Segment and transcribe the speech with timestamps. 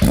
[0.00, 0.06] 好，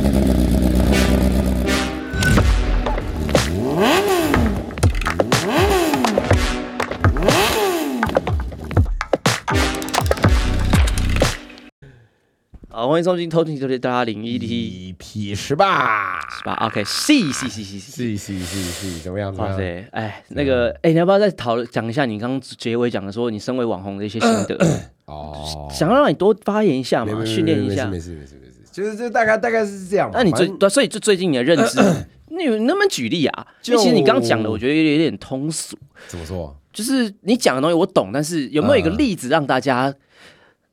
[12.90, 17.80] 欢迎收听偷听偷听大家零一 T P 十八，十八？OK，是是是是是。
[17.80, 19.34] 是是是是，怎么样？
[19.38, 24.58] 哇塞，哎，那个，哎，你要不要再讨论讲一下你刚刚结尾讲的说你身为网红的一些心得？
[25.08, 27.86] 哦，想要让你多发言一下嘛，训练一下。
[27.86, 30.08] 没事没事没事没事，就是这大概大概是这样。
[30.14, 31.80] 那你最对，所以就最近你的认知，
[32.30, 33.48] 你能不能举例啊？
[33.64, 35.76] 因为其实你刚刚讲的，我觉得有有点通俗，
[36.08, 36.56] 怎么说？
[36.72, 39.92] 就是你讲的东西我懂，但是有没有一个嗯例子让大家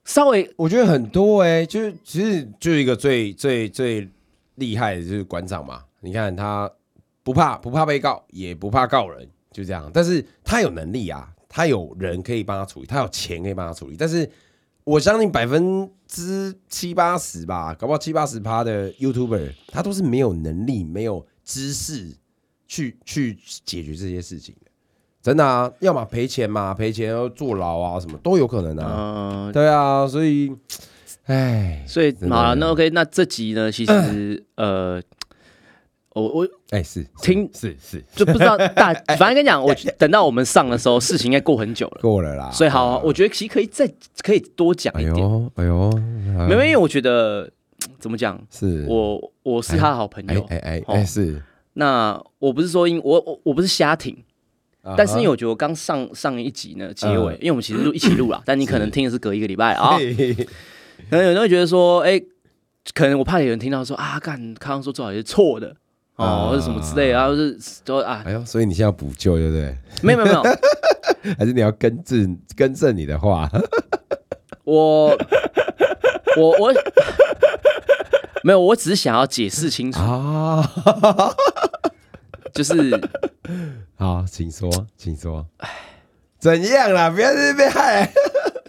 [0.05, 4.06] 稍微我觉得很多哎、就是其实就一个最最最
[4.56, 5.80] 厉害的就是馆长嘛。
[6.00, 6.70] 你看他
[7.23, 9.91] 不怕不怕被告，也不怕告人，就这样。
[9.95, 13.97] 但是他有能力啊，他有人可以帮他处理，他有钱可以帮他处理。
[13.98, 14.28] 但是
[14.84, 22.15] 我相信百分之七八十吧，搞不好七八十趴的 YouTuber 他都是没有能力、没有知识
[22.69, 24.70] 去去解决这些事情的。
[25.23, 29.47] 真的啊，要么赔钱嘛，赔钱要坐牢啊，什么都有可能啊。
[29.48, 30.55] 嗯，对啊，所以，
[31.25, 35.01] 唉，所以真的好了，那 OK，那这集呢，其实 呃，
[36.15, 38.03] 我我哎、是听是是。
[38.15, 42.51] 就不知道大， 反正跟你讲，我等到我们上的时候，事情应该过很久了，过了啦。
[42.51, 43.87] 所以好啊，我觉得其实可以再
[44.23, 45.91] 可以多讲哎一点，呦哎呦，
[46.48, 47.51] 没有，因为我觉得
[47.98, 48.87] 怎么讲，是。
[48.89, 51.42] 我我是他的好朋友，哎哎哎是，
[51.75, 54.17] 那我不是说因我我我不是瞎挺，
[54.83, 59.97] 啊但是因为我觉得我刚上上一集呢结尾，因为我们其实录一起录了， 但你可能听的是隔一个礼拜啊，
[61.11, 62.23] 可能有人会觉得说，哎，
[62.95, 65.75] 可能我怕有人听到说啊，干康康说最好也是错的。
[66.17, 69.77] 哦，啊或者什么之类的，然后是说啊，哎呦，所以你现在要补救对不对？
[70.03, 70.57] 没有没有没有，
[71.39, 73.51] 还是你要更正更正你的话？
[74.65, 75.09] 我
[76.37, 76.73] 我我
[78.42, 80.67] 没有，我只是想要解释清楚，啊，
[82.55, 82.73] 就是
[83.97, 85.47] 好，请说，请说。
[86.39, 87.11] 怎样啦？
[87.11, 88.11] 不要在那边害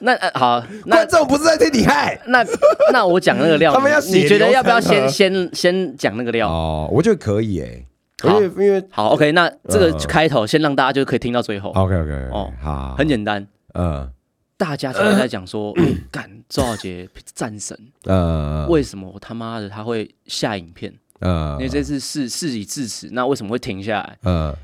[0.06, 2.20] 那呃好，那观众，不是在替你害。
[2.28, 2.46] 那
[2.94, 6.48] 那我讲那个料， 他们要你觉得要不要先先先讲那个料？
[6.48, 7.86] 哦，我觉得可以诶，
[8.22, 8.30] 好。
[8.30, 14.10] 因为因为好，OK，那这个嗯开头先让大家就可以听到最后，OK OK 哦好，很简单，嗯
[14.58, 15.74] 大家常常在讲说，
[16.12, 20.94] 干周小杰战神，嗯，为什么我他妈的他会下影片？
[21.22, 24.18] 嗯因为这次事事已至此，那为什么会停下来？
[24.24, 24.56] 嗯。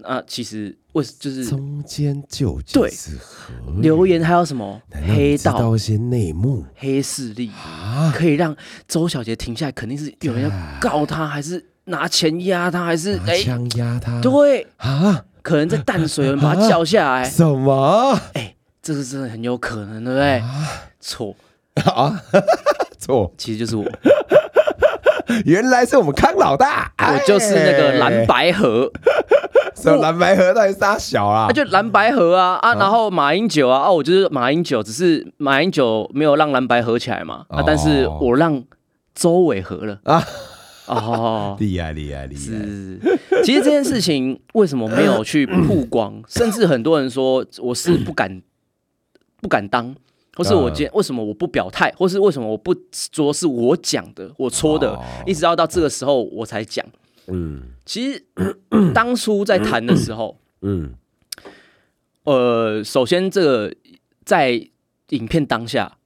[0.00, 2.88] 那其实为就是中间究对。
[2.88, 4.80] 竟是何留言还有什么
[5.14, 5.74] 黑道。
[5.74, 6.64] 一些内幕。
[6.76, 8.12] 黑势力，啊？
[8.14, 14.20] 可以让周小杰停下来，肯定是有人要告他，还是拿钱压他，还是哎，拿枪压他？
[14.20, 15.24] 对，啊？
[15.42, 18.18] 可能在淡水有人把他叫下来，什么？
[18.34, 20.42] 哎，这个真的很有可能，对不对？
[21.00, 21.34] 错，
[21.84, 22.20] 啊？
[22.98, 23.84] 错，其实就是我，
[25.44, 28.90] 原来是我们康老大， 我就是那个蓝哎，白河，
[29.76, 30.52] 什么蓝白河？
[30.54, 31.46] 到底是啥小啊？
[31.48, 31.52] 那？
[31.52, 38.62] 就蓝白河啊啊，然后马英九啊啊，我就是马英九，只是马英九没有让蓝白合起来嘛，啊哦，但是我让
[39.14, 40.00] 周伟合了。
[40.04, 40.24] 啊。
[40.86, 41.56] 哦。
[41.60, 42.40] 厉害厉害厉害！
[42.42, 42.98] 是，
[43.44, 46.22] 其实这件事情为什么没有去曝光？
[46.26, 48.40] 甚至很多人说我是不敢
[49.42, 49.94] 不敢当，
[50.38, 56.86] 或是我今天为什么我不表态，或是为什么我不说是我讲的，我戳的哦，一直要到这个时候我才讲。
[57.26, 57.62] 嗯。
[57.84, 58.24] 其实
[58.94, 60.94] 当初在谈的时候，嗯。
[62.24, 63.74] 呃，首先这个
[64.24, 64.52] 在
[65.08, 65.96] 影片当下，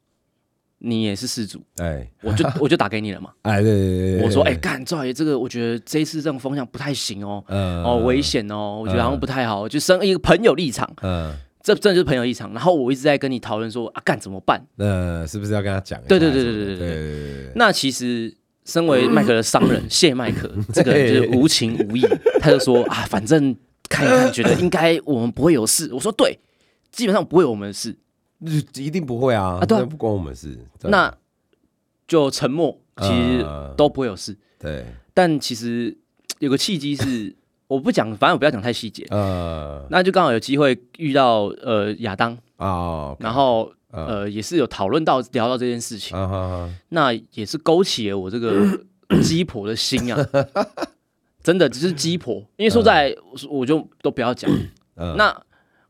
[0.78, 3.32] 你也是事主，哎我就我就打给你了嘛。
[3.42, 4.58] 哎对对对对，我说，哎，对。
[4.58, 7.82] 干赵爷，这个我觉得这一次这种风向不太行哦，嗯。
[7.82, 12.52] 哦，危险哦，我觉得好像不太好，就生一个朋友立场，嗯这真的就是朋友一场。
[12.52, 14.62] 然后我一直在跟你讨论说啊，干怎么办？
[14.76, 16.00] 那是不是要跟他讲？
[16.08, 18.34] 对对对对对对对对对那其实
[18.64, 22.02] 身为麦克的商人 谢麦克，这个人就是无情无义，
[22.40, 23.54] 他就说啊，反正
[23.88, 25.90] 看一看，觉得应该我们不会有事。
[25.92, 26.38] 我说对，
[26.90, 27.96] 基本上不会有我们的事，
[28.72, 30.58] 对，一定不会啊啊对不关我们事。
[30.82, 31.14] 那
[32.06, 34.36] 就沉默，其实嗯都不会有事。
[34.58, 34.84] 对
[35.14, 35.96] 但其实
[36.38, 37.34] 有个契机是，
[37.72, 39.06] 我不讲，反正我不要讲太细节。
[39.10, 39.86] 呃。
[39.90, 46.16] 那就刚好有机会遇到呃亚当，哦，然后嗯呃也是有讨论到聊到这件事情，
[46.90, 48.52] 那也是勾起了我这个
[49.22, 50.18] 鸡婆的心啊，
[51.42, 53.16] 真的只是鸡婆，因为说在
[53.48, 54.50] 我就都不要讲。
[54.96, 55.16] 嗯。
[55.16, 55.34] 那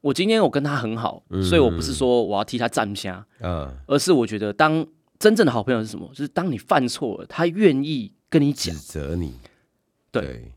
[0.00, 3.69] 我今天我跟他很好，所以我不是说我要替他站下，嗯。
[3.87, 4.87] 而是我觉得当
[5.19, 6.08] 真正的好朋友是什么？
[6.14, 8.75] 就是当你犯错了，他愿意跟你讲。
[8.75, 8.81] 指。
[8.81, 9.35] 责你，
[10.11, 10.52] 对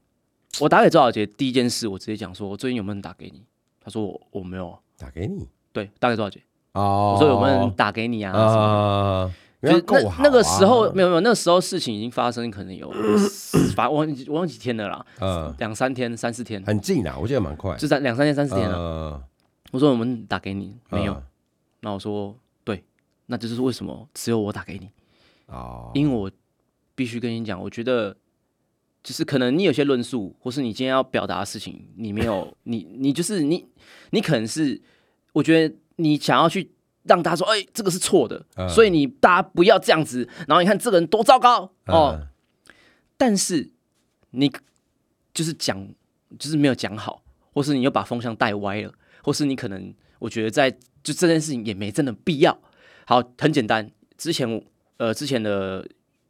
[0.61, 3.43] 我打给周小杰第一件事，我直接讲说，我最近有没有人打给你？
[3.81, 4.79] 他说我我没有啊。
[4.97, 6.41] 打给你对，打给周小杰，
[6.71, 8.31] 哦我说有没有人打给你啊？
[8.31, 9.31] 什么啊？
[9.59, 9.71] 那
[10.19, 12.89] 那个时候没有没有，那个时候事情已经发生，可能有
[13.75, 18.77] 发我忘记我忘记几天了啦，嗯，两三天、三四天，很近啊，我记得蛮快，就在两三天、三四天了。
[18.77, 19.23] 了，
[19.71, 21.23] 我说我们打给你没有嗯？
[21.81, 22.83] 那我说对，
[23.25, 24.89] 那就是为什么只有我打给你，
[25.47, 26.31] 哦，因为我
[26.93, 28.15] 必须跟你讲，我觉得
[29.05, 33.65] 就是可能你有些论述，或是你今天要表达的事情，你没有 你你就是你
[34.09, 34.81] 你可能是
[35.31, 36.71] 我觉得你想要去。
[37.07, 40.27] 让大家说，哎、这个是错的，嗯所以你大家不要这样子。
[40.47, 42.27] 然后你看这个人多糟糕哦，嗯
[43.15, 43.69] 但是
[44.31, 44.51] 你
[45.31, 45.87] 就是讲，
[46.39, 47.21] 就是没有讲好，
[47.53, 48.91] 或是你又把风向带歪了，
[49.21, 50.71] 或是你可能我觉得在
[51.03, 52.59] 就这件事情也没真的必要。
[53.05, 54.65] 好，很简单，之前
[54.97, 55.87] 呃之前的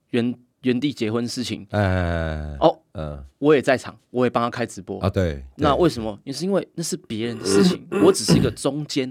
[0.10, 5.00] 原原地结婚事情，哎，哦，嗯我也在场，我也帮他开直播。
[5.00, 6.20] 啊，对，那对为什么？
[6.24, 9.10] 也是因为那是别人的事情， 我只是一个中间。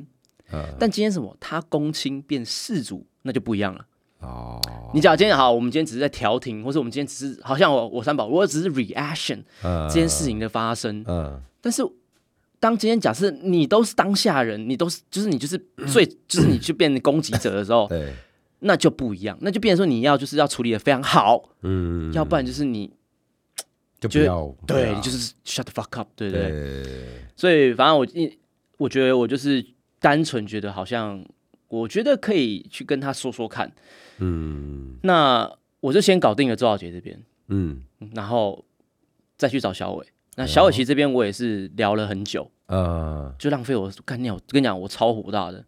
[0.52, 1.34] 嗯但今天什么？
[1.40, 3.86] 他公亲变事主，那就不一样了。
[4.20, 4.60] 哦，
[4.92, 11.04] 你讲今天好，我们今天只是在调停，或者我们今天只是好像我我三宝，我只是 reaction 这这件事，情的发生。
[11.06, 11.82] 嗯但是
[12.60, 18.12] 当今天假设你都是当下人，你都是就是你就是最就是你去变成攻击者的时候，对，
[18.66, 22.90] 那就不一样，那就变成说你要就是要处理的非常好，嗯，要不然就是你
[24.00, 26.48] 就不要，对啊你就是 shut the fuck up，对不对？
[26.48, 26.84] 对，
[27.36, 28.38] 所以反正我一
[28.78, 29.64] 我觉得我就是
[30.00, 31.22] 单纯觉得好像
[31.68, 33.70] 我觉得可以去跟他说说看，
[34.18, 35.50] 嗯那
[35.80, 37.82] 我就先搞定了周小杰这边，嗯
[38.14, 38.64] 然后
[39.36, 40.06] 再去找小伟。
[40.36, 44.34] 那小伟其实这边我也是聊了很久，呃，就浪费我干掉。
[44.34, 45.64] 我跟你讲，我超火大的。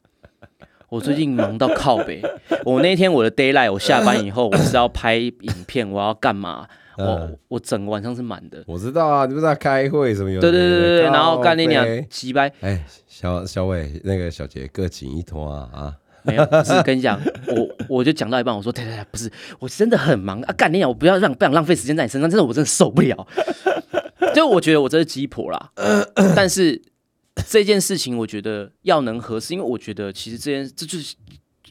[0.89, 2.23] 我最近忙到靠北，
[2.65, 5.35] 我那天我的 d a y l i g h t 我下班以后我是要拍影
[5.67, 6.67] 片，我要干嘛？
[6.97, 8.63] 我嗯我整个晚上是满的。
[8.67, 23.27] 我知道啊，你不是在开会什么有对对对对对，然后干你俩靠北鸡掰，哎，小小伟那个小杰各请一托啊啊，没有，不是跟你讲，我我就讲到一半，我说对对对，不是，我真的很忙啊，干你俩，我不要让不想浪费时间在你身上，真的我真的受不了。
[24.35, 25.71] 就我觉得我真是鸡婆啦，
[26.35, 26.81] 但是
[27.49, 31.15] 这件事情我觉得要能合适，因为我觉得其实这件这就是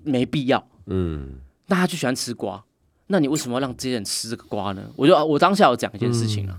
[0.03, 0.67] 没必要。
[0.87, 2.63] 嗯那他就喜欢吃瓜，
[3.07, 4.83] 那你为什么要让这些人吃这个瓜呢？
[4.95, 6.55] 我就我当下有讲一件事情啊，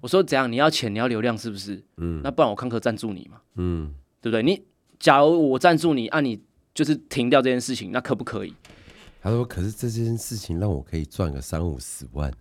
[0.00, 1.82] 我说怎样，你要钱，你要流量，是不是？
[1.96, 4.42] 嗯那不然我康克赞助你嘛，嗯，对不对？
[4.44, 4.62] 你
[5.00, 6.40] 假如我赞助你，按、你
[6.72, 8.54] 就是停掉这件事情，那可不可以？
[9.20, 12.32] 他说，可是这件事情让我可以赚个三五十万，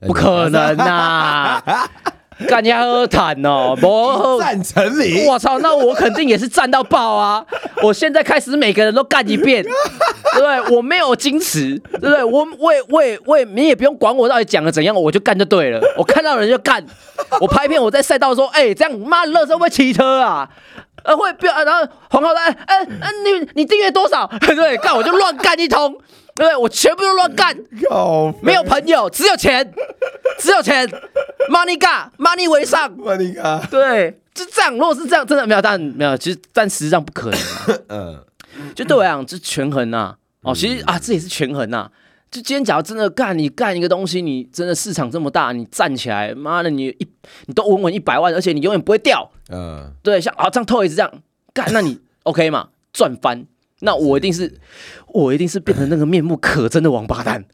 [0.00, 1.62] 不可能呐、
[2.48, 7.44] 干人家喝谈哦， 不赞成你，我操，那我肯定也是赞到爆啊！
[7.82, 9.62] 我现在开始每个人都干一遍，
[10.34, 10.76] 对不对？
[10.76, 12.24] 我没有矜持，对不对？
[12.24, 15.80] 我我也我也我也你也不用管我到底讲的怎样，我就干就对了。
[15.96, 16.84] 我看到人就干，
[17.40, 20.48] 我拍片我在赛道说，哎、这样妈乐不会骑车啊？
[21.04, 24.26] 呃，会不要，然后黄浩哎哎哎，你你订阅多少？
[24.40, 25.92] 对，干我就乱干一通，
[26.34, 26.56] 对不对？
[26.56, 27.54] 我全部都乱干，
[28.40, 29.70] 没有朋友，只有钱，
[30.38, 30.88] 只有钱
[31.50, 32.96] ，money God，money 为上。
[32.98, 34.72] 哇你看，对，就这样。
[34.72, 37.78] 如果是这样，真的没有，但没有，其实但实际上不可能、啊。
[37.88, 38.24] 嗯
[38.74, 41.90] 就对我来讲，这权衡呐、哦，其实啊，这也是权衡呐、
[42.30, 47.08] 就今天假如真的干，你干一个东西，你真的市场这么大，你站起来，妈的，你一
[47.46, 49.28] 你都稳稳一百万，而且你永远不会掉。
[49.50, 51.12] 嗯对，像啊这样透也是这样
[51.52, 52.68] 干，那你 OK 嘛？
[52.92, 53.44] 赚翻。
[53.80, 54.54] 那我一定 是，
[55.08, 57.44] 我一定是变成那个面目可憎的王八蛋，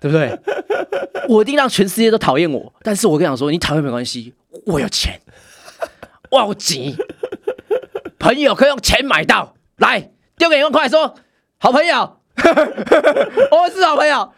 [0.00, 0.38] 对不对？
[1.28, 2.72] 我一定让全世界都讨厌我。
[2.82, 4.32] 但是我跟你讲说，你讨厌没关系，
[4.66, 5.20] 我有钱，
[6.30, 6.94] 我有钱，
[8.18, 9.54] 朋友可以用钱买到。
[9.76, 11.14] 来，丢给一万块，说
[11.58, 12.16] 好朋友，
[13.50, 14.32] 我们是好朋友，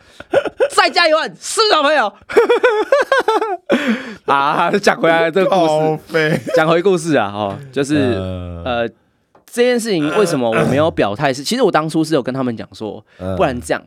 [0.71, 2.13] 再加一万是好朋友。
[4.27, 8.89] 啊，讲回来这个故事，讲回故事啊，哦，就是呃呃，
[9.47, 11.43] 这件事情为什么我没有表态是？
[11.43, 13.83] 其实我当初是有跟他们讲说，嗯不然这样，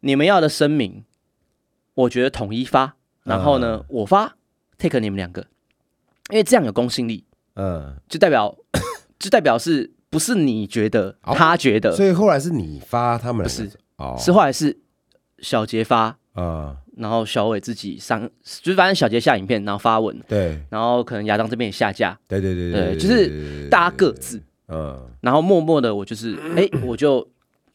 [0.00, 1.04] 你们要的声明，
[1.94, 4.36] 我觉得统一发，然后呢，我发
[4.78, 5.46] take 你们两个，
[6.30, 8.56] 因为这样有公信力，嗯，就代表
[9.18, 11.34] 就代表是不是你觉得，哦。
[11.34, 13.70] 他觉得，所以后来是你发他们不是。
[13.96, 14.78] 哦，是后来是
[15.40, 18.22] 小杰发，啊，然后小伟自己上，
[18.62, 20.58] 就是反正小杰下影片，然后发文，对。
[20.70, 24.42] 然后可能亚当这边也下架，对对对对，就是大家各自。
[24.68, 24.98] 嗯。
[25.20, 27.28] 然后默默的我就是，哎、我就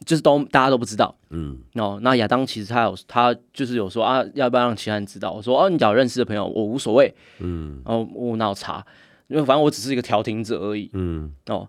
[0.06, 1.98] 就是都大家都不知道嗯哦。
[2.00, 5.32] 那亚当其实他有他就是有说啊，要不要让其他人知道？
[5.32, 7.14] 我说哦，你找认识的朋友，我无所谓。
[7.40, 8.82] 嗯然后我哪有查？
[9.26, 11.68] 因为反正我只是一个调停者而已嗯哦。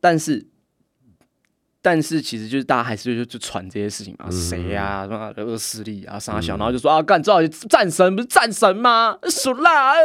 [0.00, 0.46] 但是
[1.82, 9.18] 但是其实就是大家还是就就传这些事情嘛，谁呀、什么恶势力啊，啥小，然后就说啊，干赵战神不是战神吗？
[9.24, 10.00] 属辣，呃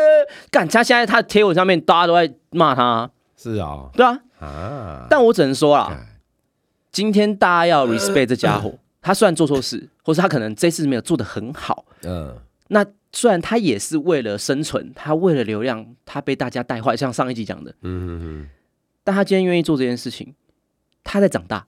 [0.51, 4.19] 干他现在他贴文上面大家都在骂他，是啊对啊。
[4.39, 6.07] 啊，但我只能说啦，干
[6.91, 12.35] 今天大家要 respect 这家伙，他虽然做错事，或是他可能这次没有做的很好，嗯，
[12.69, 18.49] 那虽然他也是为了生存，他为了流量，他被大家带坏，像上一集讲的，嗯嗯，
[19.03, 20.33] 但他今天愿意做这件事情，
[21.03, 21.65] 他在长大。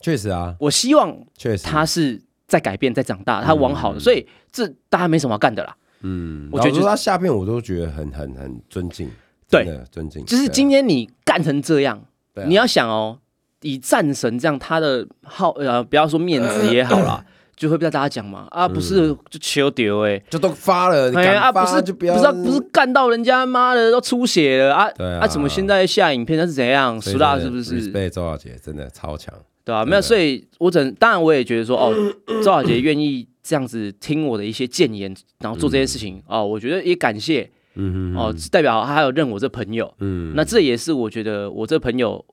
[0.00, 5.76] 确实啊，我希望确实，他是在改变，在长大，他往好的，所以这大家没什么要干的啦。
[6.00, 9.10] 嗯，我觉得他下边我都觉得很很很尊敬，
[9.50, 9.78] 对。
[9.90, 12.02] 尊敬，就是今天你干成这样，
[12.46, 13.18] 你要想哦，
[13.62, 17.24] 以战神这样，他的好呃，不要说面子也好啦，
[17.56, 20.18] 就会被大家讲嘛啊，不是就求丢哎。
[20.30, 25.26] 就都发了，你哎呀啊，不是就不要，不是啊不是干到人家妈的都出血了啊对啊啊！
[25.26, 26.98] 怎么现在下影片那是怎样？
[27.00, 31.94] 苏大是不是？respect 周小姐真的超强，对吧、没有，所以我整当然我也觉得说，哦，
[32.42, 42.24] 周小姐愿意这样子听我的一些谏言，然后做这件事情，哦，我觉得也感谢嗯哦，代表她还有认我这朋友，嗯，那这也是我觉得我这朋友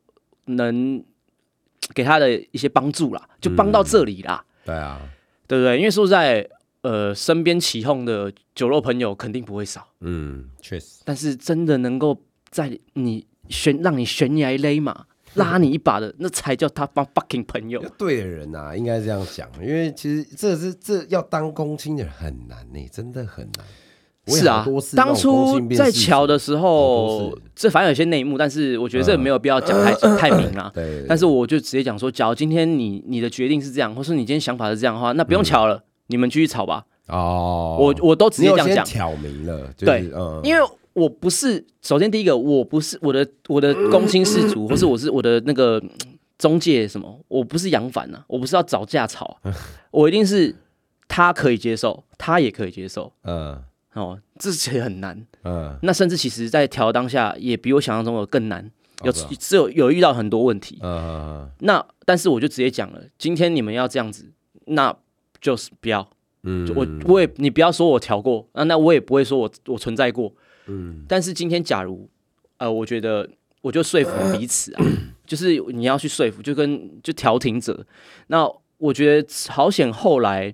[0.46, 1.04] 能
[1.94, 5.02] 给他的一些帮助啦，就帮到这里啦，对啊，
[5.48, 5.78] 对不对？
[5.78, 6.48] 因为说实在，
[6.82, 15.06] 呃，身边起哄的酒肉朋友肯定不会少，嗯，确实，但是真的能够在你悬让你悬崖勒马。
[15.34, 17.90] 拉你一把的，那才叫他帮 fucking 朋友要。
[17.90, 23.64] 对的人呐、应该这样讲，因为其实这是这要当公亲的人很难呢、真的很难。
[24.28, 24.66] 是啊
[24.96, 30.72] 当初在桥的组时候次，这反正有些内幕，但是我觉得这个没有必要讲太太明啊。
[30.74, 36.86] 对对对但是我就直接讲说，假如今天你你的决定是这样，或是你今天想法是这样的话，那不用吵了，你们继续吵吧。
[37.08, 40.62] 哦，我我都直接这样讲，挑明了，就是、对嗯，因为
[40.94, 45.90] 我不是首先第一个，我不是我的我的公亲事主，或是我是我的那个嗯
[46.38, 49.38] 中介什么，我不是杨凡呐，我不是要找架吵，
[49.92, 50.54] 我一定是
[51.08, 53.12] 他可以接受，他也可以接受。
[53.24, 53.58] 嗯
[53.98, 55.26] 哦，这其实很难。
[55.44, 58.70] 嗯，那甚至其实，在调当下也比我想象中的更难，
[59.04, 60.78] 有只有有遇到很多问题。
[60.82, 64.32] 嗯嗯那但是我就直接讲了，今天你们要这样子，
[64.66, 64.96] 那
[65.42, 66.08] 就是不要。
[66.44, 70.32] 嗯我我也你不要说我调过，啊，那我也不会说我我存在过。
[70.68, 72.10] 嗯但是今天假如
[72.58, 73.28] 呃，我觉得
[73.62, 74.86] 我就说服彼此啊，
[75.26, 77.86] 就是你要去说服，就跟就调停者。
[78.28, 80.54] 那我觉得好险，后来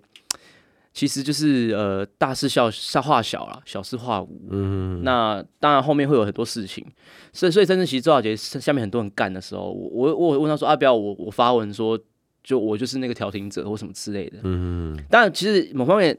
[0.93, 4.41] 其实就是呃大事小小化小啦，小事化无。
[4.51, 6.85] 嗯那当然后面会有很多事情，
[7.33, 11.99] 所以所以真正其实周小杰下面很多人干的时候，我我我有问他说啊，不要我我发文说
[12.43, 14.37] 就我就是那个调停者或什么之类的。
[14.43, 16.15] 嗯当然，其实某方面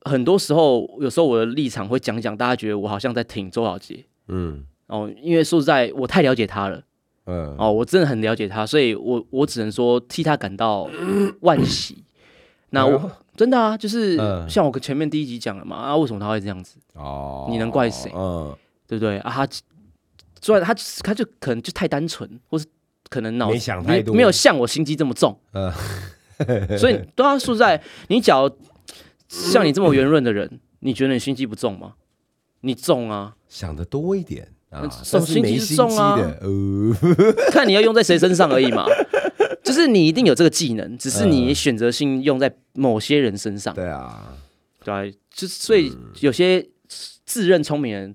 [0.00, 6.82] 很多时候，有时候我的立场会讲讲，大家觉得我好像在挺周小杰嗯哦，因为说实在，我太了解他了
[7.26, 10.88] 嗯哦，我真的很了解他，所以我我只能说替他感到
[11.42, 12.04] 惋惜。
[12.74, 14.48] 那我真的啊，就是嗯。
[14.48, 18.12] 像我前面第一集讲了嘛，啊，为什么他会这样子，哦，你能怪谁？
[18.14, 18.54] 嗯，
[18.86, 19.18] 对不对？
[19.20, 19.30] 啊？
[19.30, 19.48] 他
[20.40, 22.66] 虽然他他就可能就太单纯，或是
[23.08, 24.12] 可能脑没想太多。
[24.12, 25.72] 没没有像我心机这么重，嗯。
[26.76, 28.50] 所以对啊，说实在，你假如
[29.28, 31.94] 像你这么圆润的人，你觉得你心机不重吗？
[32.62, 36.94] 你重啊，想的多一点啊，重但是心机是没心机重啊，呃，
[37.52, 38.86] 看你要用在谁身上而已嘛。
[39.62, 44.34] 就是你一定有这个技能，只是你嗯选择性用在某些人身上，对啊，
[44.84, 45.90] 对啊就所以
[46.20, 46.64] 有些
[47.24, 48.14] 自认聪明人，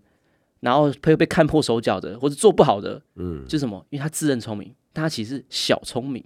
[0.60, 3.84] 然后会被看破手脚的，或者做不好的，嗯，就是什么？
[3.90, 6.24] 因为他自认聪明，但他其实是小聪明，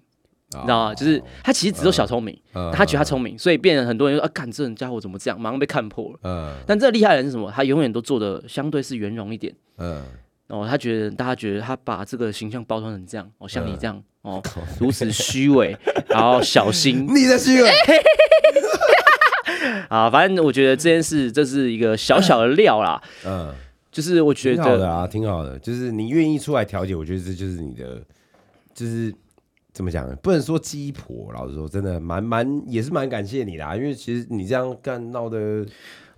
[0.51, 0.93] 你你知道吗？
[0.93, 6.19] 就是他其实只有小聪明，嗯他觉得他聪明，所以变成很多人说啊，干这人家伙怎么这样，马上被看破了。
[6.23, 7.49] 嗯但这厉害的人是什么？
[7.49, 9.55] 他永远都做的相对是圆融一点。
[9.77, 10.03] 嗯，
[10.53, 13.77] 哦，他觉得大家觉得他把这个形象包装成这样，哦，像你嗯。
[13.79, 14.39] 这样，哦，
[14.79, 15.75] 如此虚伪，
[16.07, 17.69] 然后小心 你的虚伪，
[19.89, 23.51] 啊，反正我觉得这件事这是一个小小的料啦，嗯，
[23.91, 27.99] 就是我觉得挺好的啊，挺好的，就是你愿意出来调解，我觉得这就是你的，
[28.75, 29.11] 就是
[29.73, 30.15] 怎么讲呢？
[30.21, 35.65] 不能说鸡婆，老实说，真的蛮蛮也是蛮感谢你啦，因为其实你这样干闹的，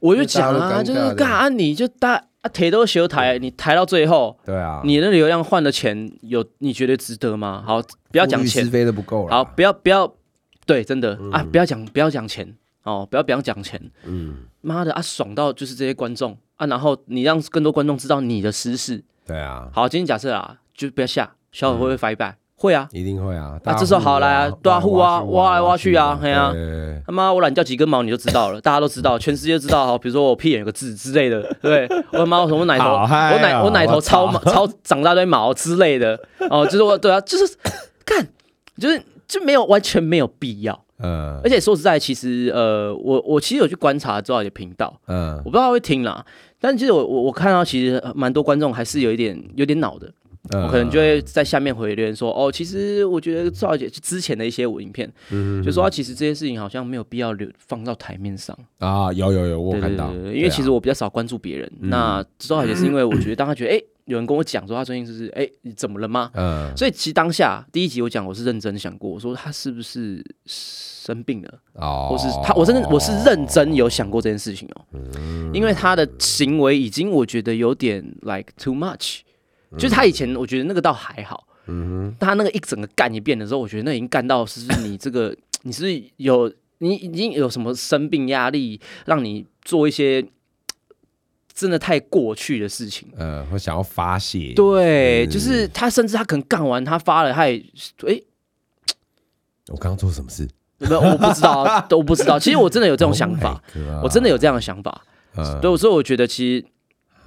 [0.06, 7.64] 我就讲啊，就是干啊，你就大啊铁都修抬，你抬到最后，对啊，你的流量换的钱有你觉得值得吗？
[7.66, 7.82] 好，
[8.12, 8.70] 不要讲钱。
[8.94, 10.14] 不够了，好，不要不要，
[10.66, 12.56] 对，真的、啊，不要讲不要讲钱。
[12.84, 16.38] 哦，不要不要讲钱，嗯，妈的啊，爽到就是这些观众。
[16.58, 19.04] 啊，然后你让更多观众知道你的私事。
[19.26, 22.36] 对啊，好，今天假设啊，就不要下，小伙会不会 fight back？、
[22.66, 26.52] 会啊，一定会啊，啊这时候好来啊对啊互啊挖来挖去啊嘿啊
[27.06, 29.86] 他妈我懒掉几根毛你就知道了，大家都知道，全世界都知道。
[29.86, 31.88] 好，比如说我屁眼有个痣之类的，对？
[32.12, 36.20] 我他妈我什么奶头，我奶我奶头超毛 超长大堆毛之类的，
[36.50, 37.56] 哦，就是我对啊，就是
[38.04, 38.28] 干，
[38.80, 40.80] 就是就没有完全没有必要。
[40.98, 46.26] 嗯而且说实在，其实呃，我我其实有去观察周小姐频道，嗯我不知道他会听啦，
[46.62, 50.14] 但其实我我我看到其实呃蛮多观众还是有一点有点恼的，嗯
[50.52, 58.58] 我可能就会在下面回留言说，哦，其实我觉得赵姐之前的一些影片，嗯就说啊其实这些事情好像没有必要留放到台面上。
[58.78, 61.72] 啊，有有有，我看到，因为其实我我比较少关注别人。
[61.80, 66.30] 那赵小姐是因为我觉得当她觉得哎、有人跟我讲说她最近就是哎、你怎么了吗？
[66.34, 74.86] 嗯所以其实当下第一集我讲我是认真想过，我说她是不是生病了，哦，或是她我真的我是认真有想过这件事情哦、
[75.54, 79.22] 因为她的行为已经我觉得有点 like too much，
[79.78, 90.26] 就是他以前我觉得那个倒还好，嗯但她那个一整个干一遍的时候，我觉得那已经干到是不是你这个 你是有你已经有什么生病压力，让你做一些
[91.54, 93.08] 真的太过去的事情。
[93.18, 97.58] 哼，呃，我想要发泄，对，嗯就是他，甚至他可能干完，他发了，他也，
[98.08, 98.22] 哎、
[99.70, 100.48] 我刚刚做什么事？
[100.78, 102.38] 没有，我不知道啊，都不知道。
[102.38, 105.04] 其实我真的有这种 想法 Oh 我真的有这样的想法。
[105.36, 106.66] 呃对，所以我觉得其实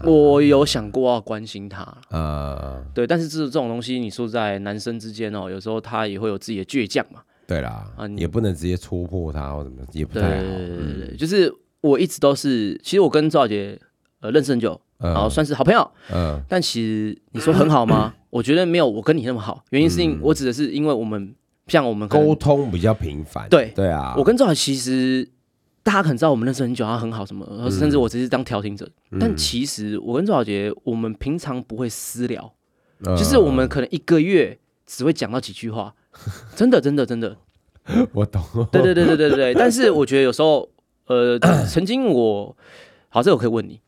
[0.05, 7.21] 我有想过要关心他，呃，对，但是这这种东西，你说在男生之间哦，有时候他也会有自己的倔强嘛。
[7.47, 10.43] 对啦啊，你也不能直接戳破他或怎么，也不对太好。
[10.43, 13.79] 对对嗯对对，就是我一直都是，其实我跟赵小姐
[14.21, 18.15] 呃认识很久，嗯然后算是好朋友，嗯但其实你说很好吗？
[18.31, 21.35] 我觉得没有我跟你那么好，原因是因我指的是因为我们
[21.69, 23.49] 像我们沟通比较频繁。
[23.49, 25.27] 对对啊，我跟赵小其实
[25.83, 27.71] 大家可能知道我们认识很久，他很好什么，嗯。
[27.71, 28.89] 甚至我只是当调停者。
[29.19, 32.53] 但其实我跟周小杰，我们平常不会私聊，
[33.07, 35.95] 嗯就是我们可能一个月只会讲到几句话，
[36.55, 37.37] 真的真的真的，
[38.13, 39.55] 我懂，对对对对对对。
[39.59, 40.69] 但是我觉得有时候，
[41.07, 42.55] 呃， 曾经我
[43.09, 43.81] 好，这我可以问你，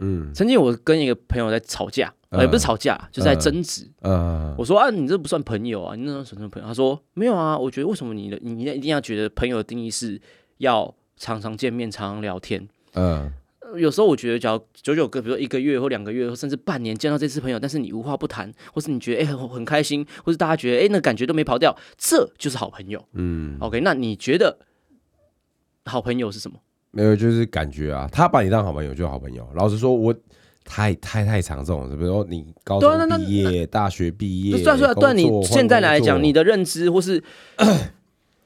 [0.00, 0.32] 嗯。
[0.34, 3.88] 曾经我跟一个朋友在吵架，呃，也不是吵架，就是在争执。
[4.02, 6.66] 嗯我说啊，你这不算朋友啊，你那算什么朋友？
[6.66, 10.20] 他说没有啊，我觉得为什么你的你一定要觉得朋友的定义是
[10.58, 12.68] 要常常见面、常常聊天？
[12.94, 23.04] 嗯呃有时候我觉得，假如久久个，比如说一个月或两个月，或甚至半年见到这次朋友，但是你无话不谈，或是你觉得哎、很很开心，或是大家觉得哎、那感觉都没跑掉，这就是好朋友。
[23.14, 24.58] 嗯，OK，那你觉得
[25.86, 26.58] 好朋友是什么？
[26.92, 29.48] 没有，就是感觉啊，他把你当好朋友就好朋友。
[29.54, 30.14] 老实说，我
[30.64, 37.20] 太太太常这种，比如说你高中毕业、大学毕业，算算，对你现在来讲，你的的认知或是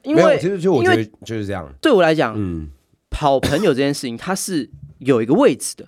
[0.03, 1.71] 因为其实就我觉得就是这样。
[1.81, 2.69] 对我来讲，嗯，
[3.11, 5.85] 好朋友这件事情它是有一个位置的，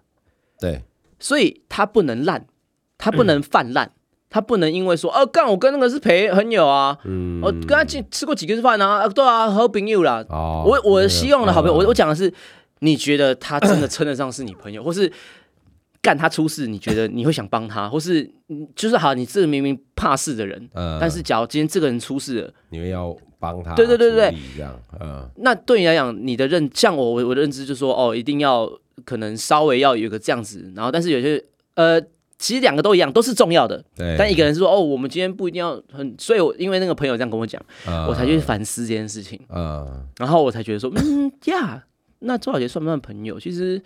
[0.59, 0.83] 对，
[1.19, 2.45] 所以它不能烂，
[2.97, 3.91] 它不能泛滥。
[4.33, 12.33] 他不能因为说，哦、干我跟那个是陪朋友啊，嗯，我跟他去吃过几个饭啊，啊对啊，好朋友啦，哦，我我希望的好朋友，我嗯我讲的是，
[12.79, 15.11] 你觉得他真的称得上是你朋友，或是
[16.01, 28.71] 干他出事，你觉得你会想帮他，或是嗯就是好，你这个明明怕事的人，嗯但是假如今天这个人出事了，你们要帮他，对对对对，这样，嗯那对你来讲，你的认像我我我的认知就是说，哦，一定要
[29.05, 31.43] 可能稍微要有一个这样子，然后但是有些
[31.75, 32.01] 呃。
[32.41, 33.85] 其实两个都一样，都是重要的。
[33.95, 36.15] 对，但一个人说：“哦，我们今天不一定要很……
[36.17, 39.39] 所以我因为那个朋友这样跟我讲，嗯我才去反思这件事情。
[39.53, 41.83] 嗯然后我才觉得说，嗯呀，
[42.17, 43.39] 那周小杰算不算朋友？
[43.39, 43.79] 其实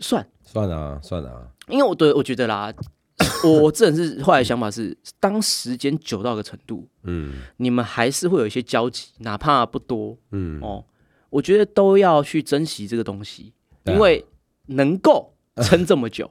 [0.00, 2.72] 算，算啊算啊，因为我对我觉得啦，
[3.44, 10.84] 我我这人是后来想法是，当时间久到一个程度，嗯你们还是会有一些交集，哪怕不多嗯，哦。
[11.30, 13.52] 我觉得都要去珍惜这个东西，
[13.84, 14.24] 因为
[14.68, 16.30] 能够撑这么久。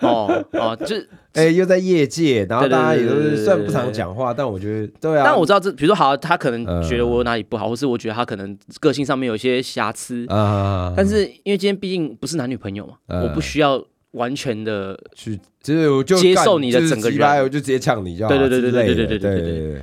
[0.00, 14.98] 哦哦，就是， 哎，又在业界，然后大家也都对对对是虽然不常讲话，但我觉得对啊，但我知道这，比如说好，他可能觉得嗯我哪里不好，或是我觉得他可能个性上面有一些瑕疵，啊，但是因为今天毕竟不是男女朋友嘛，嗯我不需要完全的。
[15.14, 19.60] 去就是我就干接受你的就是整个鸡掰人我就直接呛你就好对对对对之类的对对对对对对。
[19.60, 19.82] 对对，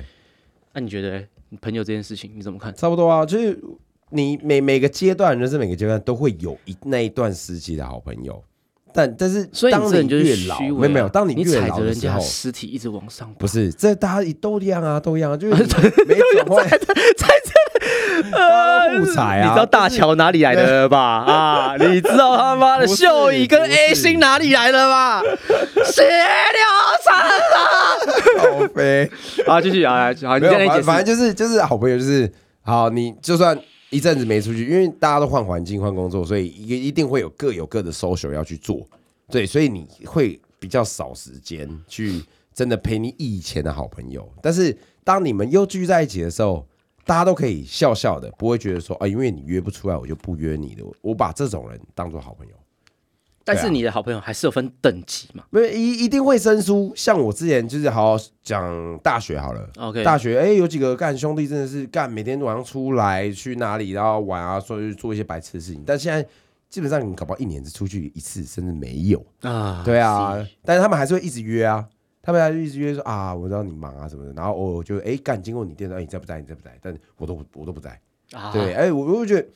[0.74, 2.74] 那、你觉得欸你朋友这件事情你怎么看？
[2.74, 3.58] 差不多啊，就是
[4.10, 8.42] 你每每个阶段，人生每个阶段都会有一那一段时期的好朋友，
[8.94, 20.98] 但但是所以你当这人就是越老，没有没有，当你越老的时候，尸体一直往上爬，不是这大家都一样啊，都一样，啊就是 你没转换，踩这， 大家都互踩啊，你知道大乔哪里来的吧？
[21.00, 25.22] 啊，你知道他妈的秀乙跟 A 星哪里来的吧？
[25.84, 26.62] 血流
[27.04, 27.12] 成
[28.60, 29.10] 好飞，
[29.46, 29.60] 啊！
[29.60, 30.40] 继续啊，来解释。
[30.40, 32.30] 正反正就是就是好朋友，就是
[32.62, 33.58] 好，你就算
[33.92, 38.80] 一阵子没出去，因为大家都换环境、换工作，所以一一定会有各有各的 social 要去做，
[39.28, 42.20] 对，所以你会比较少时间去
[42.54, 44.26] 真的陪你以前的好朋友。
[44.42, 46.66] 但是当你们又聚在一起的时候，
[47.04, 50.82] 大家都可以笑笑的，不会觉得说啊，因为你约不出来，我就不约你的。
[51.02, 52.52] 我把这种人当做好朋友。
[53.44, 65.82] 但是你的好朋友还是有分等级嘛没有一一定会生疏，像我之前就是好好讲大学好了，？OK，大学哎、有几个干兄弟真的是干，每天晚上出来去哪里，然后玩啊，说去做一些白痴的事情。
[65.86, 66.26] 但现在
[66.68, 69.24] 基本上你搞不好一年只出去一次，甚至没有。
[69.40, 71.86] 啊，对啊是，但是他们还是会一直约啊，
[72.22, 76.40] 他们还是一直约说啊，我知道你忙啊什么的，然后偶尔就哎干经过你店，哎你在不在？
[76.40, 76.78] 你在不在？
[76.80, 78.00] 但我都我都不在。
[78.32, 79.46] 啊对，哎、我我就觉得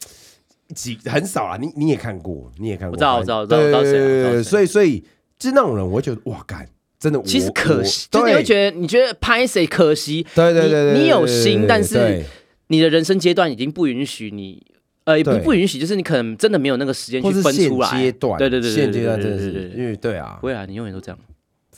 [0.75, 5.01] 几很少啊，你你也看过，你也看过，我知道我知道我知道知道对对对，所以所以
[5.39, 12.25] 就是那种人，我会觉得哇干，真的，其实可惜，我就你会觉得你觉得拍谁可惜，对对对对，你你有心但是
[12.69, 14.65] 你的人生阶段已经不允许你，
[15.05, 17.91] 呃，也不不允许，就是你可能真的没有那个时间去分出来。
[17.91, 20.39] 阶段，对对对对现阶段对真的是对对对因为对啊。
[20.41, 21.19] 不会啊，你永远都这样。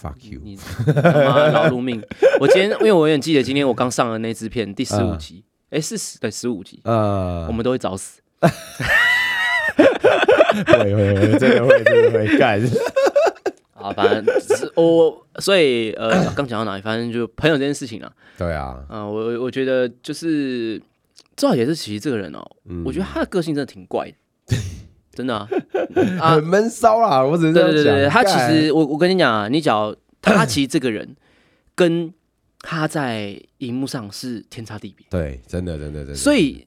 [0.01, 2.01] ，fuck you，你劳碌命！
[2.41, 5.19] 我今天因为我很记得今天我刚上的那支片第十五嗯。
[5.19, 8.21] 集，哎，是十对十五集，呃我，们都会找死。
[10.67, 12.61] 会会会，真的会真的会干，
[13.75, 16.83] 啊，反正是我，所以呃，刚讲到哪里？
[16.83, 20.81] 反正就朋友这件事情啊，对啊，啊、我我觉得就是
[21.37, 22.83] 赵也是其实这个人哦，嗯。
[22.85, 24.11] 我觉得他的个性真的挺怪
[24.47, 24.57] 的，
[25.15, 25.49] 真的啊，
[26.21, 26.35] 啊。
[26.35, 31.17] 很闷骚啦，我只是这样对对对他其干实我我跟你讲啊，你只要他其实这个人
[31.75, 32.13] 跟
[32.61, 36.67] 他在荧幕上是天差地别，对，真的真的真的，所以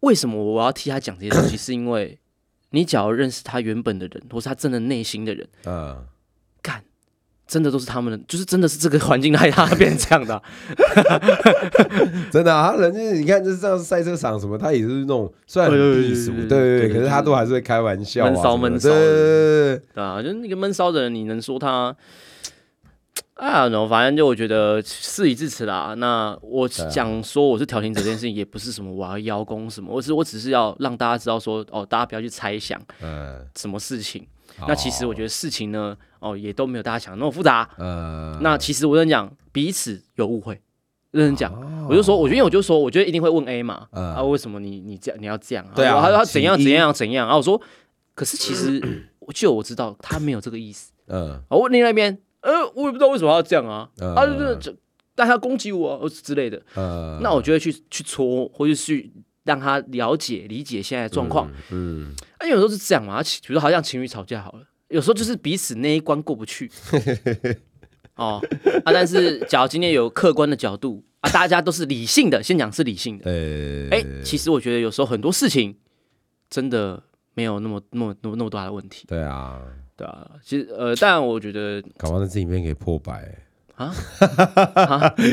[0.00, 2.18] 为什么我要替他讲这些东西，是因为
[2.70, 6.04] 你只要认识他原本的人，或是他真的内心的人，嗯，
[6.62, 6.82] 干。
[7.46, 10.42] 真的都是他们的，就是真的是这个环境害他变成这样的啊、
[12.30, 21.96] 真的啊，他人家你看，就是这样赛车场什么，他也是那种虽然很对对对可是他都还是会开玩笑啊，闷骚闷骚对对对对对对啊，就是那个闷骚的人，你能说他？
[23.40, 25.94] 啊，然后反正就我觉得事已至此啦。
[25.96, 34.26] 那我讲说我是调停者这件事情，也不是什么我要邀功什么，我只我只是要让大家知道说，哦，大家不要去猜想嗯，什么事情。
[34.58, 37.66] 好那其实我觉得事情呢，哦，也都没有大家想的那么复杂。
[37.78, 40.60] 呃，那其实我跟你讲，彼此有误会，
[41.12, 45.64] 认真讲，哦我就说，我因为我就说，我觉得一定会问 A 嘛，嗯啊，为什么你你这样你要这样？
[45.74, 47.24] 对啊他他怎样怎样怎样？
[47.26, 47.58] 然后我说，
[48.14, 48.82] 可是其实
[49.32, 50.92] 就我知道他没有这个意思。
[51.06, 54.74] 嗯我问另外一边，呃，我也不知道为什么要这样啊，嗯啊，就是就
[55.14, 59.12] 但他攻击我、呃之类的，呃，那我就会去去戳，或者去
[59.44, 61.50] 让他了解理解现在的状况。
[61.70, 66.70] 嗯，啊，有时候是这样嘛，比如说好像情侣吵架好了，有时候就是彼此那一关过不去。
[68.16, 68.40] 哦
[68.84, 73.24] 啊，但是假如今天有客观的角度啊，大家都是理性的，先讲是理性的。
[73.24, 75.76] 呃，哎、其实我觉得有时候很多事情
[76.50, 77.02] 真的
[77.34, 79.60] 没有那么那么那么那么大的问题，对啊，
[80.00, 83.22] 对啊，其实呃，当然我觉得搞不好那支影片可以破百，
[83.76, 83.92] 啊，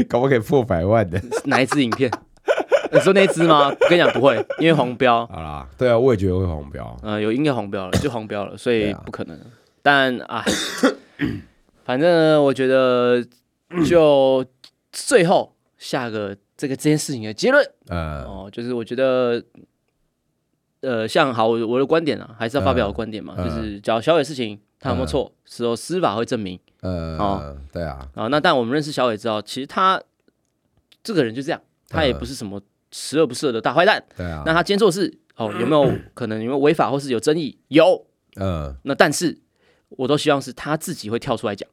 [0.09, 1.21] 搞不好可以破百万的。
[1.45, 2.11] 哪一支影片？
[2.91, 3.69] 你说那一支吗？
[3.69, 6.97] 我跟你讲不会，因为黄标，好啦，对啊，我也觉得会黄标。
[7.01, 9.39] 呃，有应该黄标了，就黄标了，所以不可能。
[9.81, 10.43] 但啊，
[11.85, 13.25] 反正呢我觉得
[13.85, 14.45] 就
[14.91, 19.41] 最后下个这个这件事情的结论呃，哦，就是我觉得。
[20.81, 28.27] 呃，像好，我我的观点啊，还是要发表我的观点嘛，嗯就是讲小伟事情，他有没有错，时候司法会证明呃哦，对啊，啊。
[28.27, 30.01] 那但我们认识小伟知道，其实他
[31.03, 31.59] 这个人就这样，
[31.89, 32.61] 他也不是什么
[32.91, 34.03] 十恶不赦的大坏蛋。
[34.15, 37.57] 对啊，那他今天做事，哦，有没有 可能有没有违法或是有争议？
[37.69, 38.05] 有。
[38.39, 39.39] 嗯，那但是
[39.89, 41.67] 我都希望是他自己会跳出来讲。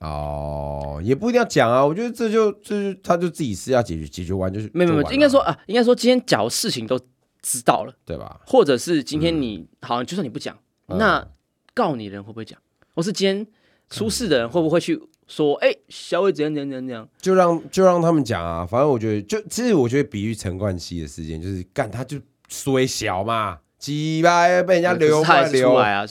[0.00, 7.00] 哦，也不一定要讲啊，我觉得这就这就他就自己私下解决，解决完就是没有没有，就完了应该说啊，应该说今天假如事情都
[7.42, 8.40] 知道了，对吧？
[8.46, 10.96] 或者是今天你、好像，就算你不讲，嗯。
[10.98, 11.28] 那
[11.74, 12.58] 告你的人会不会讲？
[12.94, 13.46] 或是今天
[13.90, 17.08] 出事的人会不会去说，哎、小伟怎样怎样怎样怎样？
[17.20, 26.06] 就让就让他们讲啊，反正我觉得就其实我觉得比喻陈冠希的事件，就是干他就衰小嘛，鸡巴被人家流可是他还是过来流出，来啊，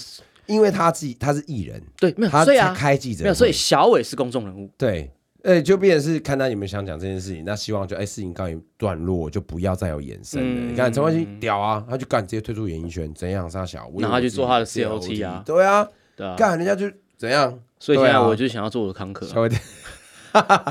[0.48, 5.12] 因为他自己他是艺人，对，没有，他他所以啊，开记者会，没有，所以小伟是公众人物，对，
[5.44, 10.62] 呃，就变成是看他有没有想讲这件事情，那希望就哎事情告一段落，就不要再有延伸了。
[10.62, 15.42] 嗯你看陈冠希屌啊，他就干直接退出演艺圈，怎样杀小，然后他去做他的 CLT 啊。
[15.46, 19.50] 对啊，对啊，干人家就怎样，所以现在我就想要做我的康可啊、稍微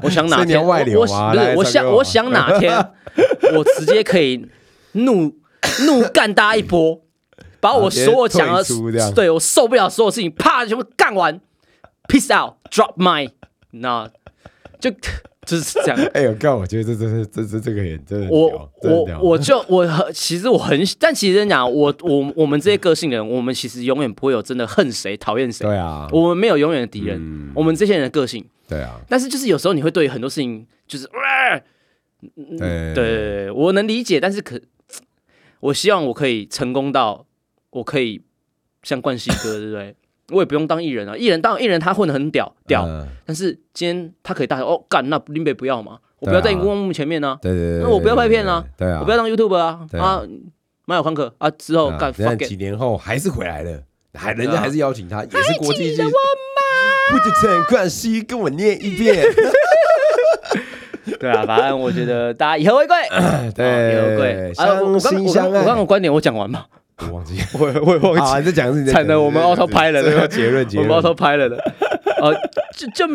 [0.02, 2.72] 我想哪 天外流我我不是我想我想哪天
[3.54, 4.48] 我直接可以
[4.92, 5.36] 怒
[5.86, 7.02] 怒干大家一波，
[7.60, 11.40] 把我所有讲的，对我受不了所有事情，啪全部干完
[12.08, 13.28] ，peace out，drop my，
[13.72, 14.08] 那
[14.80, 14.90] 就
[15.46, 15.98] 就是这样。
[16.14, 28.44] 哎呦，干，我觉得这这这这这这个人真的很我我我就我很其实我很，但其实讲我我我们这些个性的人，我们其实永远不会有真的恨谁讨厌谁，对啊，我们没有永远的敌人，嗯我们这些人的个性。
[28.68, 31.60] 对啊，但是就是有时候你会对很多事情就是，呃
[32.58, 34.60] 对对，我能理解，但是可，
[35.58, 37.26] 我希望我可以成功到
[37.70, 38.22] 我可以
[38.84, 39.96] 像冠希哥，对不对？
[40.30, 43.06] 我也不用当艺人啊，艺人当艺人他混得很屌屌，嗯。
[43.26, 50.06] 但是今天他可以大声哦干，那林北不要嘛，我不要在荧光幕前面呢、对对对，那我不要拍片啊对啊，我不要当 YouTube 啊对啊。
[50.06, 50.22] 啊，
[50.86, 53.80] 蛮有康可啊，之后干啊你 fuck it，几年后还是回来了，
[54.14, 54.52] 还人对啊。
[54.54, 59.24] 家还是邀请他，也是国际剧，不成关系，跟我念一遍。
[61.18, 62.96] 对啊，反正我觉得大家以和为贵，
[63.54, 64.52] 对， 以和为贵。
[64.56, 65.60] 啊，我相亲相爱。
[65.60, 66.64] 我刚刚观点我讲完嘛，
[67.08, 68.20] 我忘记， 我我忘记。
[68.20, 71.56] 啊，这讲是惨的，我们 auto 拍了个结论，我们 auto 拍了的。
[71.56, 72.30] 啊，
[72.76, 73.06] 就 就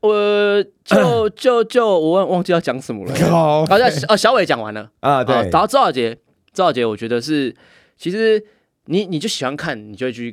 [0.00, 3.14] 我就就就我忘忘记要讲什么了。
[3.30, 5.34] 好，啊，啊，小伟讲完了啊，对。
[5.50, 6.16] 然后赵小杰，
[6.52, 7.54] 赵小杰，我觉得是，
[7.96, 8.44] 其实
[8.86, 10.32] 你你就喜欢看，你就会去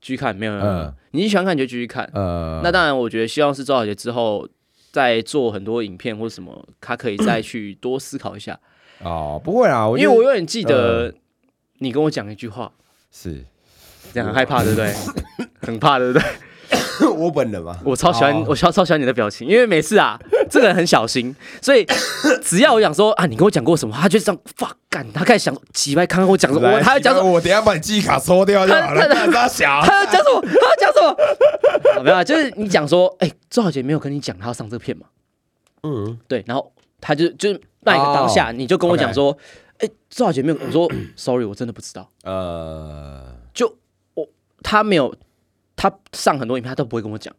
[0.00, 2.08] 继续看，没有没有，你喜欢看你就继续看。
[2.14, 4.48] 呃，那当然，我觉得希望是赵小杰之后。
[4.94, 8.56] 在做很多影片或者什么，他可以再 去多思考一下。
[9.02, 11.12] 哦，不会啊，因为我永远记得
[11.78, 12.70] 你跟我讲一句话，
[13.12, 13.44] 是
[14.12, 14.94] 这样很害怕，对不对？
[15.62, 16.22] 很怕，对不对？
[17.16, 21.84] 我本人嘛，我超喜欢，我超超喜欢你的表情，因为每次啊，这个人很小心，所以
[22.42, 29.08] 只要我想说啊，你跟我讲过什么，他就这样发干，他开始想几百，看看我讲什么，他要讲什么，我等下把你记忆卡抽掉就好了。
[29.08, 30.40] 他想，他要讲什么？
[30.42, 32.02] 他要讲什么？
[32.04, 35.06] 没有，就是你讲说，哎，周小姐没有跟你讲他要上这片嘛？
[35.82, 39.36] 嗯，对，然后他就就是那一个当下，你就跟我讲说，
[39.78, 42.10] 哎，周小姐没有，我说， sorry，我真的不知道。
[42.22, 43.76] 呃，就
[44.14, 44.28] 我
[44.62, 45.14] 他没有。
[45.76, 47.34] 他上很多影片，他都不会跟我讲。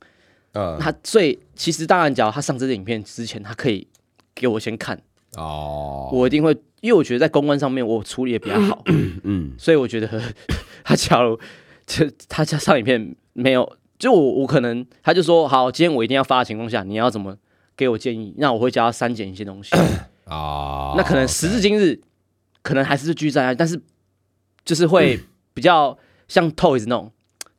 [0.52, 3.88] 呃，他所以其实当然，只要他上这些影片之前，他可以
[4.36, 5.02] 给我先看。
[5.38, 8.84] 哦，我一定会，因为我觉得在公关上面我处理的比较好。
[9.24, 10.22] 嗯，所以我觉得
[10.84, 11.40] 他假如
[11.88, 17.36] 这他加上影片没有，就我我可能他就说好，今天我一定要发的情况下，你要怎么
[17.76, 18.36] 给我建议？
[18.38, 19.72] 那我会叫他删减一些东西。
[20.26, 22.00] 哦，那可能时至今日，
[22.66, 23.80] 可能还是聚在，但是
[24.66, 25.20] 就是会
[25.54, 25.96] 比较
[26.28, 27.12] 像 Toys 那种。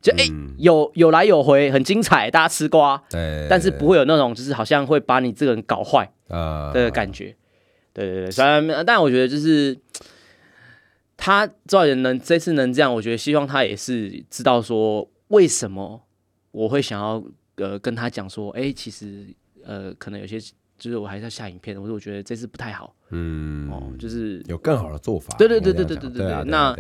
[0.03, 0.25] 就哎，
[0.59, 3.01] 有有来有回，很精彩，大家吃瓜。
[3.11, 7.35] 对，但是不会有那种就是好像会把你这个人搞坏啊的感觉。
[7.93, 9.77] 对对对，虽然但我觉得就是
[11.17, 16.03] 他赵人能这次能这样，我觉得希望他也是知道说为什么
[16.53, 17.23] 我会想要
[17.57, 19.27] 呃跟他讲说，哎，其实
[19.65, 20.39] 呃可能有些
[20.79, 22.95] 就是我还是要下影片，我说我觉得这次不太好。
[23.11, 25.35] 嗯，哦，就是有更好的做法。
[25.37, 26.45] 对对对对对对对对。
[26.45, 26.77] 那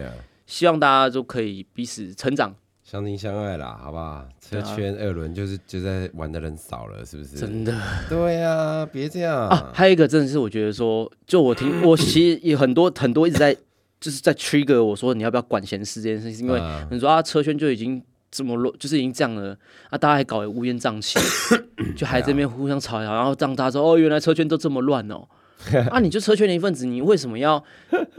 [0.47, 2.55] 希望大家都可以彼此成长。
[2.85, 4.25] 相亲相爱啦，好不好？
[4.41, 7.37] 车圈二轮就是就在玩的人少了，是不是？
[7.37, 7.77] 真的。
[8.09, 9.73] 对啊，别这样啊！
[9.75, 13.53] 还有一个真的是，我觉得说，就我听， 我其实有很多很多一直在
[13.99, 18.01] 就是在 trigger 我说你要不要管闲事这件事情，因为你说啊，车圈就已经
[18.37, 19.57] 这么乱，就是已经这样了
[19.89, 21.19] 啊，大家还搞乌烟瘴气，
[21.97, 25.27] 就还这边互相吵，然后让大家说哦，原来车圈都这么乱哦。
[25.91, 27.63] 啊，你就车圈的一份子，你为什么要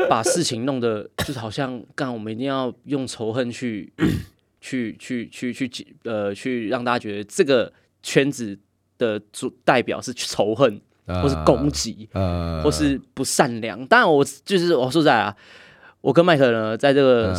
[0.09, 3.93] 把事情弄得就是好像干我们一定要用仇恨去？
[4.59, 8.57] 去去去去呃，去让大家觉得这个圈子
[8.97, 12.09] 的主代表是仇恨，或是攻击，
[12.63, 13.85] 或是不善良。
[13.85, 15.33] 当然，我就是我说实在啊，
[16.01, 17.33] 我跟麦克呢，在这个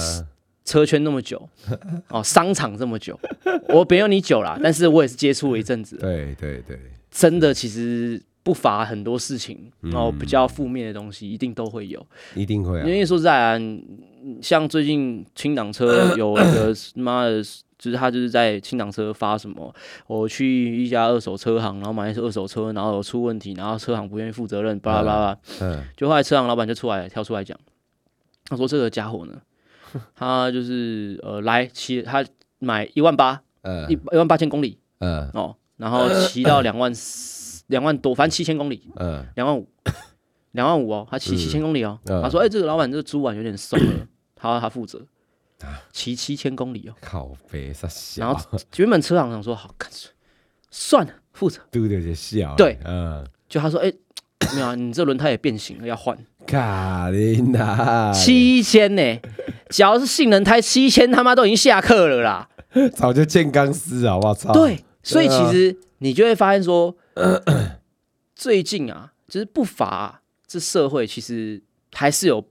[0.68, 1.48] 车圈那么久，
[2.10, 3.18] 哦，商场这么久，
[3.68, 5.96] 我没有你久啦， 但是我也是接触了一阵子。
[5.96, 6.78] 对对对，
[7.10, 12.04] 真的其实不乏很多事情，然后比较负面的东西，一定都会有，
[12.34, 12.78] 一定会。
[12.80, 13.60] 因为说实在啊。
[14.42, 17.40] 像最近清档车 有一个妈的，
[17.78, 19.72] 就是他就是在清档车发什么，
[20.08, 27.56] 我去一家二手车行，然后买一些二手车，然后有出问题，然后车行不愿意负责任，巴拉巴拉，嗯，就后来车行老板就出来跳出来讲，
[28.46, 29.32] 他说这个家伙呢，
[30.14, 32.24] 他就是呃来骑，他
[32.58, 33.42] 买一万八，
[33.88, 36.92] 一一万八千公里，嗯哦，然后骑到两万
[37.68, 39.68] 两万多，反正七千公里，嗯，两万五。
[40.52, 42.00] 两万五哦，他骑七千公里哦。
[42.06, 44.98] 他说：“哎，这个老板这个猪碗有点松了，他说他负责，
[45.92, 48.24] 骑七千公里哦。”靠背傻笑。
[48.24, 50.10] 然后原本车行想说：“好，干脆
[50.70, 52.54] 算了，负责。”嘟嘟就笑。
[52.56, 53.92] 对，嗯，就他说：“哎，
[54.56, 59.02] 没有啊，你这轮胎也变形了，要换。”卡琳娜，七千呢？
[59.68, 62.48] 只要是性能胎，七千他妈都已经下课了啦。
[62.94, 64.16] 早就见钢丝啊！
[64.16, 64.52] 我操。
[64.52, 66.96] 对，所以其实你就会发现说，
[68.34, 70.22] 最近啊，就是不乏。
[70.46, 72.42] 这社会其实还是有，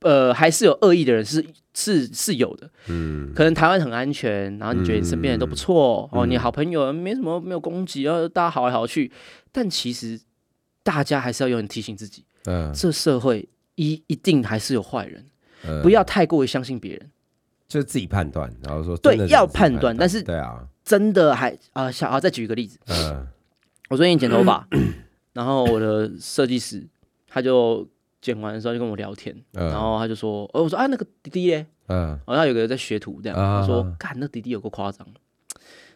[0.00, 2.70] 呃，还是有恶意的人，是是是有的。
[2.86, 9.12] 嗯，可能台湾很安全，然后你觉得你身边人都不错哦，你好朋友没什么没有攻击，然后大家好来好去。
[9.52, 10.18] 但其实
[10.82, 15.24] 大家还是要有人提醒自己，嗯，这社会一一定还是有坏人，
[15.82, 17.10] 不要太过于相信别人，
[17.68, 23.26] 就是自己判断，然后说对，要判断，但是对啊，真的还啊，小啊，再举一个例子，嗯，
[23.90, 24.66] 我最近剪头发，
[25.32, 26.86] 然后我的设计师。
[27.26, 27.84] 他就
[28.20, 33.36] 剪完的时候就跟我聊天，然后他就说：“哦，我说啊，那个弟弟嘞，嗯，好像有个人在学徒这样。
[33.36, 35.04] 他说，看，那弟弟有个夸张，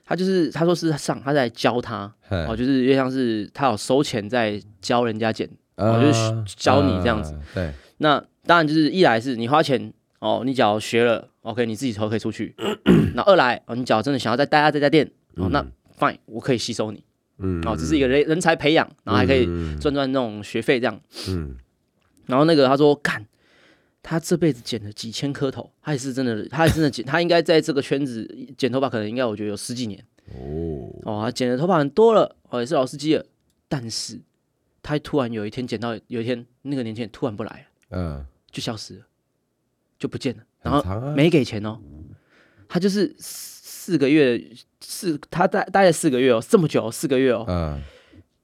[0.04, 7.34] 他就是他说是上他在教他，哦，就是有点像是他有收钱在教人家剪，哦，就是教你这样子。
[7.54, 12.54] 对，那当然就是一来是你花钱哦，你只要学了，OK，你自己头可以出去。
[13.14, 15.64] 那二来哦，你只要真的想要再待在这家店，哦，那
[15.98, 17.02] fine，我可以吸收你，
[17.38, 17.62] 嗯。
[17.66, 19.78] 哦，只是一个人人才培养，然后还可以嗯。
[19.78, 21.00] 赚赚那种学费这样。
[21.28, 21.56] 嗯。
[22.26, 23.24] 然后那个他说干，
[24.02, 30.02] 他这辈子剪了几千颗头，他也是真的，他也真的剪，他应该在这个圈子剪头发，可能应该我觉得有十几年。
[30.34, 33.24] 哦，哦，他剪的头发很多了，哦，也是老司机了，
[33.68, 34.20] 但是
[34.88, 39.04] 他突然有一天捡到，有一天那个年轻人突然不来了，嗯，就消失了，
[39.98, 41.78] 就不见了，然后没给钱哦，
[42.66, 44.42] 他就是四四个月，
[44.80, 47.82] 四他待待了四个月哦，这么久，四个月哦，嗯。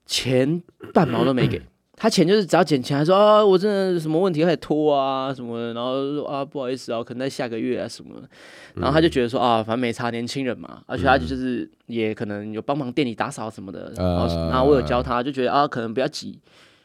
[0.05, 1.63] 钱半毛都没给。
[1.97, 8.29] 他钱就是只要捡钱，他说啊，我真的什么问题开始拖啊什么的，然后说啊不好意思啊，可能在下个月啊什么的，
[8.75, 16.39] 然后他就觉得说啊，反正没差，年轻人嘛，而且他就是也可能有帮忙店里打扫什么的，然后呃然后我有教他，就觉得啊，可能不要急，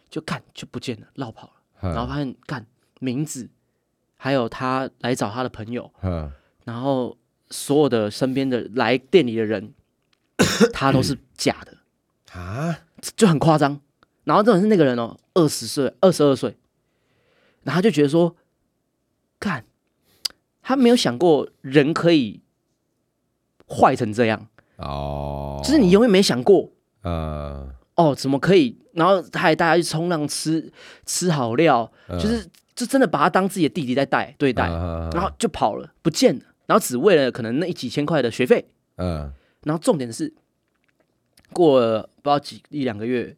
[0.09, 2.65] 就干就不见了，绕跑了，嗯然后发现干
[2.99, 3.49] 名字，
[4.15, 6.31] 还有他来找他的朋友，嗯
[6.65, 7.17] 然后
[7.49, 9.73] 所有的身边的来店里的人，
[10.71, 11.77] 他都是假的。
[12.39, 12.77] 啊，
[13.15, 13.81] 就很夸张。
[14.29, 16.55] 然后这种是那个人哦，二十岁、二十二岁，
[17.63, 18.35] 然后他就觉得说，
[19.39, 19.65] 干，
[20.61, 22.41] 他没有想过人可以
[23.67, 28.77] 坏成这样，哦，就是你永远没想过呃，哦，怎么可以？
[28.93, 30.71] 然后他还带他去冲浪吃
[31.07, 32.19] 吃好料，嗯。
[32.19, 39.33] 就是就真的把他当自己的弟弟在带对待，嗯然后就跑了，不见了，然后只为了可能那一几千块的学费，嗯。
[39.63, 40.31] 然后重点是，
[41.51, 43.35] 过了不知道几一两个月，哎，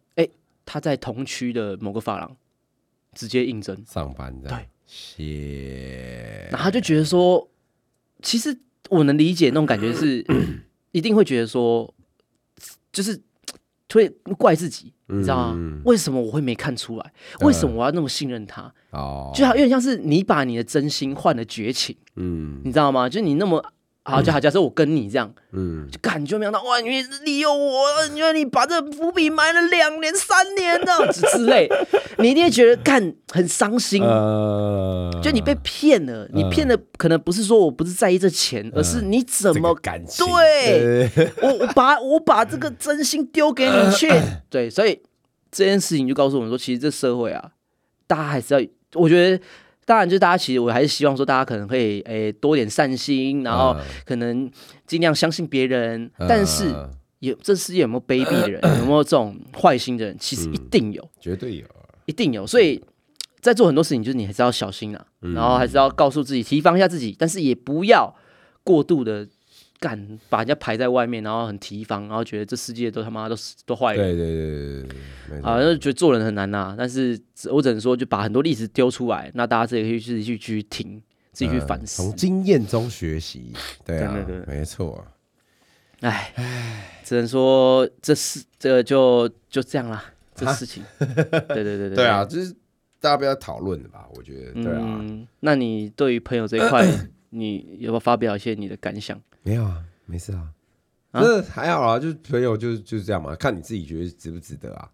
[0.72, 2.38] 他在同区的某个发廊
[3.14, 7.46] 直接应征，上班对，谢，然后他就觉得说，
[8.22, 8.58] 其实
[8.90, 10.26] 我能理解那种感觉是，
[10.94, 11.94] 一定会觉得说，
[12.94, 13.22] 就是
[13.92, 14.08] 会
[14.38, 15.56] 怪自己，你知道吗？
[15.58, 17.14] 嗯为什么我会没看出来？
[17.42, 18.74] 为什么我要那么信任他？
[18.92, 23.10] 哦，就好有点像是你把你的真心换了绝情，嗯你知道吗？
[23.10, 23.74] 就是你那么。
[24.04, 25.88] 好，就好假设我跟你这样，嗯。
[25.92, 27.84] 就感觉没想到哇，你利用我，
[28.16, 31.70] 因为你把这伏笔埋了两年、三年的 之之类，
[32.18, 34.02] 你一定会觉得干很伤心。
[34.04, 44.10] 呃，就你被骗了，你骗的可能不是说我不是在意这钱，而是你怎这么个感情，对对，我我把我把这个真心丢给你 去，
[44.50, 45.00] 对，所以
[45.52, 47.52] 这件事情就告诉我们说，其实这社会啊，
[48.08, 49.44] 大家还是要，我觉得。
[49.86, 54.50] 当然，就是大家其实我还是希望说，大家可能可以诶、多点善心，然后嗯可能
[54.86, 56.10] 尽量相信别人。
[56.28, 56.90] 但是嗯
[57.20, 60.16] 有这世界有没有卑鄙的人， 有没有这种坏心的人？
[60.20, 61.66] 其实一定有，绝对有，
[62.06, 62.48] 一定有。
[62.48, 62.82] 所以
[63.42, 68.16] 在做很多事情，就是你还是要小心啊，然后还是要告诉自己，提防一下自己，但是也不要
[68.64, 69.28] 过度的
[69.82, 74.16] 干，把人家排在外面，然后很提防，然后觉得这世界都他妈都是都坏人。
[74.16, 75.00] 对对对对对，
[75.36, 77.20] 没错啊，就觉得做人很难呐、但是
[77.52, 81.02] 我只能说，就把很多例子丢出来，那大家自己可以自己去去听，
[81.34, 82.16] 自己去反思呃从。
[82.16, 83.52] 经验中学习，
[83.84, 85.04] 对啊对对，对没错，
[86.02, 86.32] 唉，
[87.04, 90.84] 只能说这事这个就就这样啦，这事情。
[91.00, 91.08] 对
[91.48, 92.54] 对对对对啊，，就是
[93.00, 96.86] 大家不要讨论了吧，我觉得，对啊，嗯，那你对于朋友这一块，
[97.32, 99.20] 你有没有发表一些你的感想？
[99.42, 100.44] 没有啊，没事啊，
[101.52, 104.88] 还好啊，就是朋友就是就是这样嘛，看你自己觉得值不值得啊。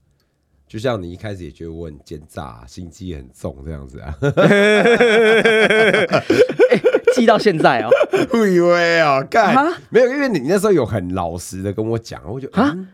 [0.67, 4.13] 就像你一开始也觉得我很奸诈、啊，心机很重这样子啊，
[7.15, 7.89] 记到现在哦，
[8.29, 9.55] 不以为哦，干。
[9.55, 9.77] 啊？
[9.89, 12.85] 没有，因为你那时候有很老实的跟我讲，我就啊嗯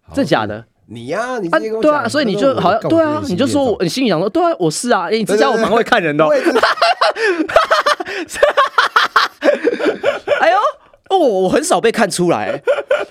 [0.00, 0.64] 好真假的？
[0.86, 6.26] 你呀、你啊，直接跟我讲，对啊，所以你就好像对啊，你就说我，你心里想说，对啊，我是啊，诶你之前我蛮会看人的
[11.18, 12.62] 哦，我很少被看出来，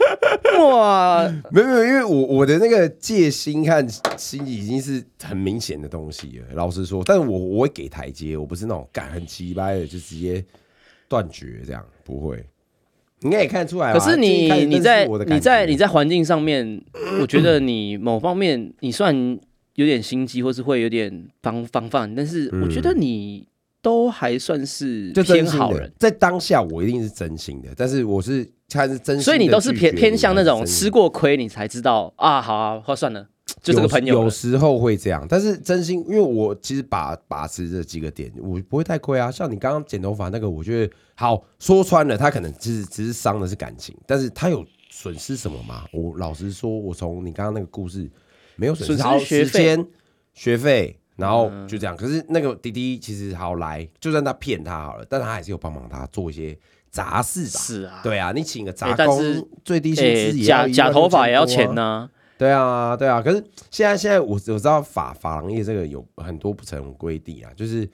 [0.60, 6.46] 哇，没有没有，因为我我的那个戒心和心已经是很明显的东西了。
[6.54, 10.44] 老实说，但是我我会给台阶，我不是那种干很奇掰的，就直接
[11.08, 12.44] 断绝这样，不会。
[13.22, 13.92] 应该也看得出来。
[13.92, 16.80] 可是你你在你在你在环境上面，
[17.20, 19.40] 我觉得你某方面你算
[19.74, 23.48] 有点心机，或是会有点防防范，但是我觉得你
[23.82, 33.28] 都还算是偏好人，，在当下我一定是真心的，但是我是他是真心所以你都是偏偏向那种吃过亏你才知道啊，好啊，或算了，
[33.62, 39.32] 就这个朋友有了时有时候会这样，但是真心，因为我其实把把持这几个点，我不会太亏啊。
[39.32, 45.86] 像你刚刚剪头发那个，我觉得好说穿了，他可能只是只是伤的是感情，但是他有损失什么吗？
[45.94, 48.10] 我老实说，我从你刚刚那个故事
[48.58, 49.88] 没有损失，损失好学费时间、
[50.34, 51.98] 学费，然后就这样。
[51.98, 56.58] 可是那个滴滴其实好来，就算他骗他好了，但他还是有帮忙他做一些
[56.90, 57.60] 杂事吧。
[57.60, 67.90] 是啊，对啊，你请个杂工，是最低薪诶资也要假假一万头发也要钱呢，对啊，对啊，可是现在现在我我知道法法郎业这个有很多不成规定啊，就是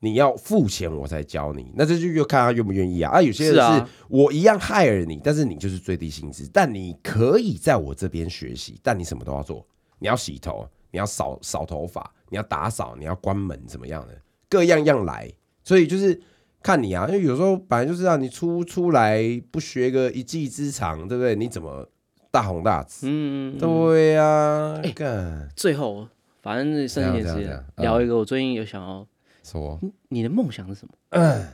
[0.00, 3.12] 你要付钱我才教你，那这就就看他愿不愿意啊。
[3.12, 9.66] 啊，有些人是我一样 hire 你，但是你就是最低薪资，但你可以在我这边学习，但你什么都要做，
[9.98, 15.32] 你要洗头，你要扫扫头发，你要打扫，你要关门，怎么样的，各样样来。
[15.62, 16.20] 所以就是
[16.62, 19.20] 看你啊，因为有时候本来就是让你出出来
[19.50, 21.34] 不学个一技之长，对不对？
[21.34, 21.88] 你怎么
[22.30, 23.06] 大红大紫？
[23.08, 26.08] 嗯，对呀、啊，哎干、最后
[26.42, 29.06] 反正剩一点时间聊一个，我最近有想要，
[29.42, 30.94] 说你的梦想是什么？
[31.10, 31.46] 嗯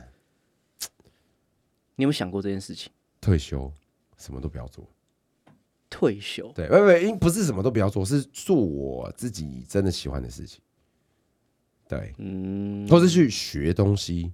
[1.95, 2.91] 你有没有想过这件事情？
[3.21, 3.71] 退休
[4.17, 4.83] 什么都不要做。
[5.93, 10.59] 退休，对，不不，因不是什么都不要做，是做我自己真的喜欢的事情。
[11.87, 14.33] 对，嗯或是去学东西。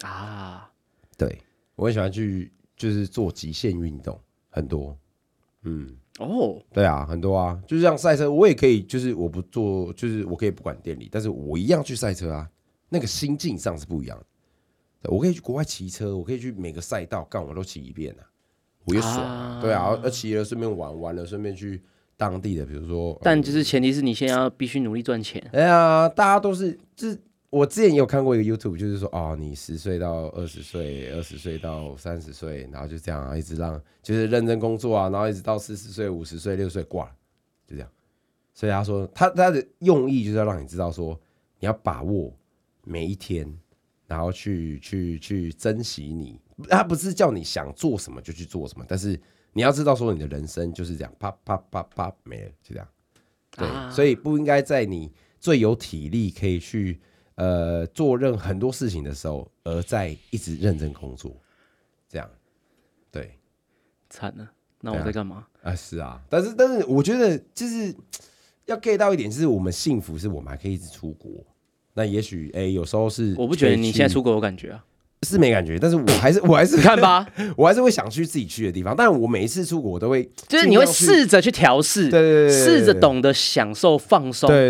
[0.00, 0.72] 啊，
[1.18, 1.42] 对
[1.74, 4.18] 我很喜欢去，就是做极限运动，
[4.48, 4.98] 很多。
[5.64, 12.50] 嗯，哦，对啊，很多啊，就是像赛车，我也可以，就是我不做，就是我可以不管店里，但是我一样去赛车啊，
[12.88, 15.10] 那个心境上是不一样的。
[15.10, 18.24] 我可以去国外骑车，我可以去每个赛道干我都骑一遍啊，
[18.84, 19.58] 我也爽啊。
[19.58, 21.80] 啊对啊，而骑了顺便玩，玩了顺便去
[22.16, 25.42] 当地的，比如说，但就是前提是你现在要必须努力赚钱。
[25.52, 27.18] 哎呀，大家都是，就是
[27.50, 37.12] 我之前也有看过一个 YouTube，就是说，哦，你十岁到二十岁，二十岁到三十岁，然后就这样、啊、一直让，就是认真工作啊，然后一直到四十岁、五十岁、六十岁挂了，
[37.66, 37.90] 就这样。
[38.54, 41.18] 所以他说，他他的用意就是要让你知道说，
[41.60, 42.32] 你要把握
[42.84, 43.52] 每一天，
[44.12, 46.38] 然后去去去珍惜你。
[46.68, 49.18] 他不是叫你想做什么就去做什么，但是
[49.54, 52.86] 你要知道说，你的人生就是这样，啪啪啪啪没了，就这样。
[53.52, 55.10] 对，啊所以不应该在你
[55.40, 57.00] 最有体力可以去
[57.36, 61.34] 呃做任很多事情的时候，而在一直认真工作，
[62.06, 62.30] 这样。
[63.10, 63.38] 对
[64.10, 64.52] 惨了，
[64.82, 65.46] 那我在干嘛？
[65.62, 67.96] 啊，是啊，但是但是我觉得就是
[68.66, 71.44] 要 get 到一点，就是我们幸福是我们还可以一直出国。
[71.94, 74.80] 那也许哎、有时候是我不觉得你现在出国有感觉啊，
[75.28, 77.26] 是没感觉，但是我 还是我还是看，吧，
[77.56, 78.94] 我还是会想去自己去的地方。
[78.96, 84.48] 但我每一次出国，我都会就是你会试着去调试，对对对试着懂得享受放松。
[84.48, 84.68] 对，对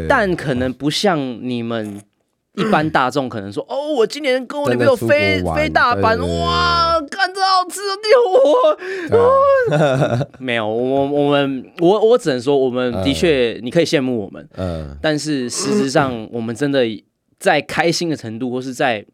[0.00, 2.00] 对但可能不像你们
[2.54, 7.00] 一般大众可能说，哦，我今年跟我女朋友飞飞大阪，哇，
[7.62, 10.18] 好吃的牛对啊。
[10.18, 14.96] 我 没有，我我们我我只能说，我们的确你可以羡慕我们，嗯。
[15.00, 16.84] 但是事实上，我们真的
[17.38, 19.04] 在开心的程度，或是在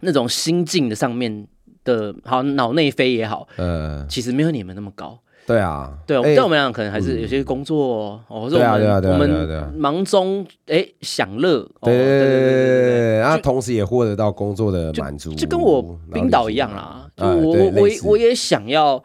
[0.00, 1.46] 那种心境的上面
[1.84, 5.18] 的，好脑内飞也好，嗯，其实没有你们那么高。
[5.48, 19.02] 对啊，对，但我们俩可能还是有些工作哦，或啊我们我们忙中哎享乐，对对对对对，然后同时也获得到工作的满足，就跟我冰岛一样啦，就我我我我也想要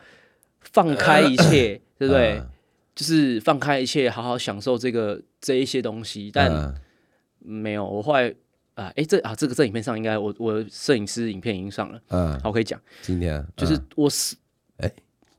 [0.60, 2.41] 放开一切， 对不对？
[2.94, 6.76] 就是放开一切，好好享受这个这一些东西，但
[7.39, 8.28] 没有，我后来
[8.74, 14.36] 啊，哎，这啊，这个这影片上应该，我我摄影师影片已经上了，嗯，好，我可以讲，今天就是我是。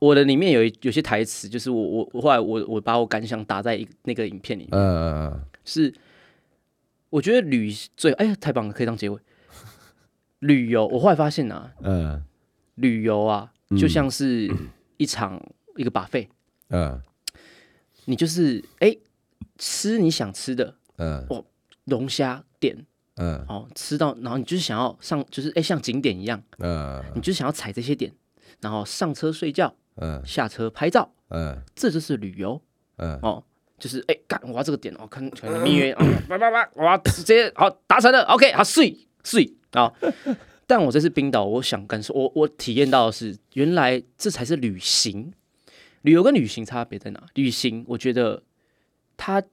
[0.05, 5.91] 我的里面有一有些台词，就是我我我后来我我把我感想打在一那个影片里面，嗯嗯是
[7.09, 9.19] 我觉得旅最哎呀太棒了，可以当结尾。
[10.39, 12.23] 旅游，我后来发现啊，嗯。
[12.75, 14.53] 旅游啊，就像是
[14.97, 15.41] 一场
[15.77, 16.27] 一个 buffet，
[16.69, 17.01] 嗯。
[18.03, 18.95] 你就是哎
[19.57, 21.25] 吃你想吃的嗯。
[21.85, 22.85] 龙虾店
[23.15, 23.43] 嗯。
[23.47, 27.01] 哦，吃到然后你就是想要上，就是哎像景点一样，嗯。
[27.15, 28.11] 你就是想要踩这些点，
[28.59, 32.61] 然后上车睡觉，嗯下车拍照，嗯这就是旅游
[32.97, 33.43] 嗯哦。
[33.77, 39.91] 就是哎，干、我要这个点哦，看可能蜜月啊，叭叭叭，我要直接好达成了，OK，好睡睡啊。
[40.65, 45.33] 但我这次冰岛，我想感受，我我体验到的是，原来这才是旅行。
[46.03, 47.21] 旅游跟旅行差别在哪？
[47.33, 48.43] 旅行，我觉得
[49.17, 49.43] 它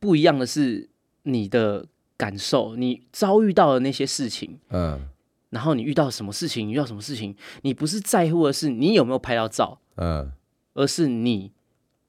[0.00, 0.88] 不一样的是
[1.22, 1.86] 你的
[2.16, 5.08] 感受，你遭遇到的那些事情，嗯
[5.50, 10.32] 然后你遇到什么事情，你遇到什么事情，你不是在乎的是你有没有拍到照，嗯。
[10.72, 11.50] 而是你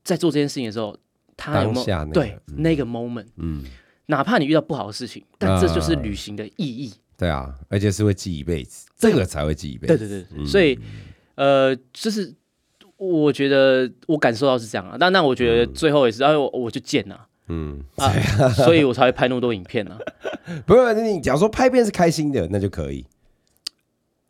[0.03, 0.95] 在做这件事情的时候，
[1.35, 3.63] 他有没有对那个 moment，嗯，
[4.05, 6.93] 哪怕你遇到不好的事情，但这就是旅行的意义。
[7.17, 9.97] 对啊，而且是会记一辈子，这个才会记一辈子。
[9.97, 10.79] 对对对，所以
[11.35, 12.33] 呃，就是
[12.97, 14.95] 我觉得我感受到是这样啊。
[14.97, 18.13] 但那我觉得最后也是，哎，我我就贱了嗯，啊，
[18.53, 19.97] 所以我才会拍那么多影片啊。
[20.67, 23.05] 不是你，假如说拍片是开心的，那就可以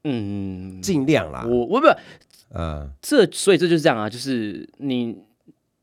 [0.03, 1.45] 嗯，尽量啦。
[1.47, 1.87] 我我不
[2.53, 5.17] 嗯这，所以这就是这样啊，就是你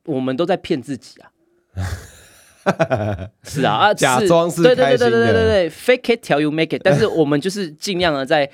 [0.05, 1.31] 我们都在骗自己啊。
[3.45, 6.83] 是啊啊，假装是对对对对对对对，fake it till you make it。
[6.85, 8.51] 但是我们就是尽量的在，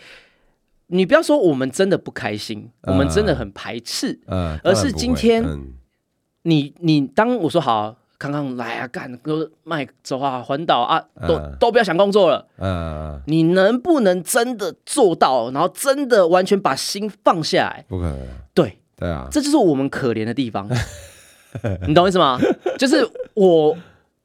[0.86, 4.20] 你不要说我们真的不开心，我们真的很排斥。
[4.26, 5.72] 嗯，而是今天嗯
[6.42, 7.96] 你你当我说好，
[8.32, 10.98] 康康来啊，干都卖走啊，环岛啊，
[11.28, 12.46] 都、嗯都不要想工作了。
[12.58, 17.84] 嗯，你能不能真的做到，然后真的完全把心放下来？
[17.88, 18.18] 不可能，
[18.54, 20.68] 对，对啊，这就是我们可怜的地方，
[21.86, 22.38] 你懂我意思吗？
[22.78, 23.76] 就是我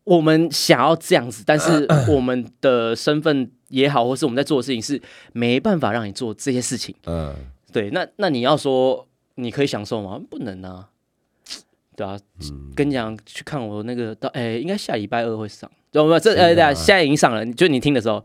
[0.06, 5.00] 我们想要这样子，但是 我们的身份也好，或是我们在做的事情是
[5.34, 6.96] 没办法让你做这些事情。
[7.06, 7.34] 嗯，
[7.72, 10.20] 对，那那你要说你可以享受吗？
[10.30, 10.88] 不能啊，
[12.00, 12.18] 对啊。
[12.76, 16.18] 跟你讲，去看我那个到，哎、应该下礼拜二会上，对不？
[16.18, 17.46] 这呃，对啊，现在已经上了。
[17.54, 18.24] 就你听的时候，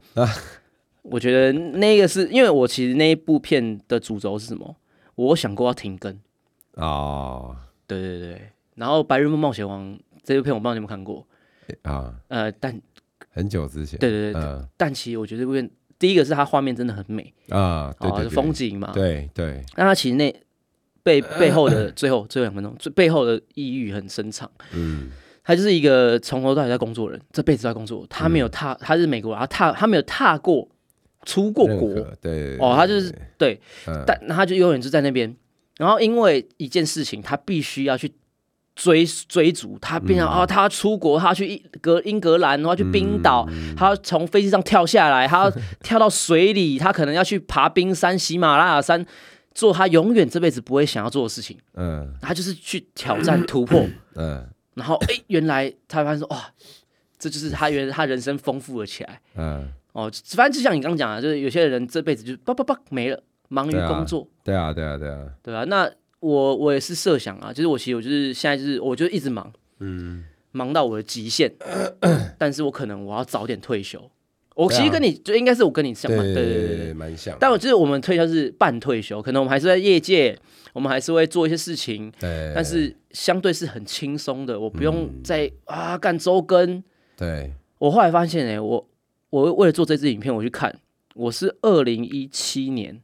[1.03, 4.77] 我觉得那个是因为我其实那一部片的主轴是什么？
[5.16, 6.16] 我想过要停更，
[6.75, 7.57] 哦，
[7.89, 8.43] 对对对。
[8.77, 11.27] 然后《白日梦冒险王》这部片我不知道你有没有看过，
[11.83, 12.81] 啊，呃，但
[13.31, 14.68] 很久之前，对对对，嗯。
[14.77, 15.68] 但其实我觉得这部片
[15.99, 20.35] 第一个是它画面真的很美，啊，对，对风，景嘛，对对，那它其实那
[21.05, 24.50] 背背后的最后最后两分钟，最背后的抑郁很深长。
[24.72, 25.12] 嗯
[25.46, 28.07] 他就是一个从头到尾在工作的人，这辈子都在工作。
[28.09, 30.66] 他没有踏，他是美国人，他踏他没有踏过
[31.26, 35.36] 出过国，对，哦，他就是对，嗯但那他就永远就在那边。
[35.76, 38.11] 然后因为一件事情，他必须要去
[38.74, 43.46] 追追逐，他变成啊、他出国，他去英格英格兰，然后去冰岛，
[43.76, 45.52] 他从飞机上跳下来，他要
[45.82, 49.05] 跳到水里，他可能要去爬冰山、喜马拉雅山，
[49.55, 51.57] 做他永远这辈子不会想要做的事情。
[51.74, 53.86] 嗯他就是去挑战突破。
[54.16, 56.52] 嗯然后哎，原来他发现说哇，
[57.18, 60.11] 这就是他原来他人生丰富了起来嗯，哦。
[60.34, 65.62] 反正就像你刚刚讲的，就是有些人这辈子就叭叭叭没了，忙于工作，对啊对啊对啊，对啊。
[65.64, 65.88] 那
[66.18, 71.52] 我我也是设想啊，就是我其实我就是现在就是我就一直忙，嗯忙到我的极限，
[72.38, 74.11] 但是我可能我要早点退休。
[74.55, 76.92] 我其实跟你就应该是我跟你像对嘛，对对对。
[76.94, 80.38] 蛮像，但我就是我们退休是半退休，可能我们还是在业界，
[80.72, 85.20] 我们还是会做一些事情，对，但是相对是很轻松的，我不用嗯。
[85.24, 86.82] 再、啊干周更。
[87.16, 88.88] 对，我后来发现、欸，我
[89.30, 90.78] 我为了做这支影片，我去看，
[91.14, 93.00] 我是二零一七年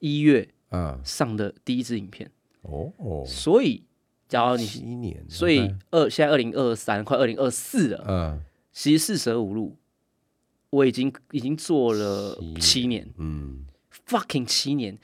[0.00, 2.28] 一月啊上的第一支影片，
[2.62, 2.92] 哦。
[2.98, 3.84] 哦，所以
[4.28, 8.42] 假如你，七年，所以二现在二零二三快二零二四了，嗯。
[8.72, 9.76] 其实四舍五入，
[10.70, 13.64] 我已经已经做了七七年嗯
[14.08, 14.98] ，，fucking 七年，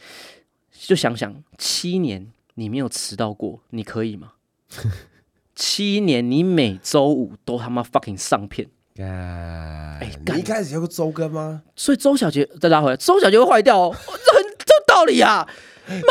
[0.72, 4.32] 就想想七年你没有迟到过，你可以吗？
[5.54, 8.68] 七年你每周五都他妈 fucking 上片。
[8.94, 11.62] 干，干你一开始就个周更吗？
[11.74, 15.46] 所以周小杰再拉回来，周小杰会坏掉哦，这很这道理啊！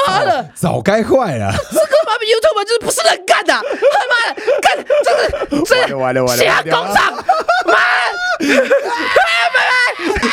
[0.08, 1.52] 妈的，早该坏了！
[1.72, 3.62] 这个妈逼 YouTube 就是不是人干的、他
[4.08, 5.30] 妈的，干，这是
[5.66, 7.14] 这是瞎工厂，
[7.66, 7.74] 妈！
[8.40, 10.26] 拜拜。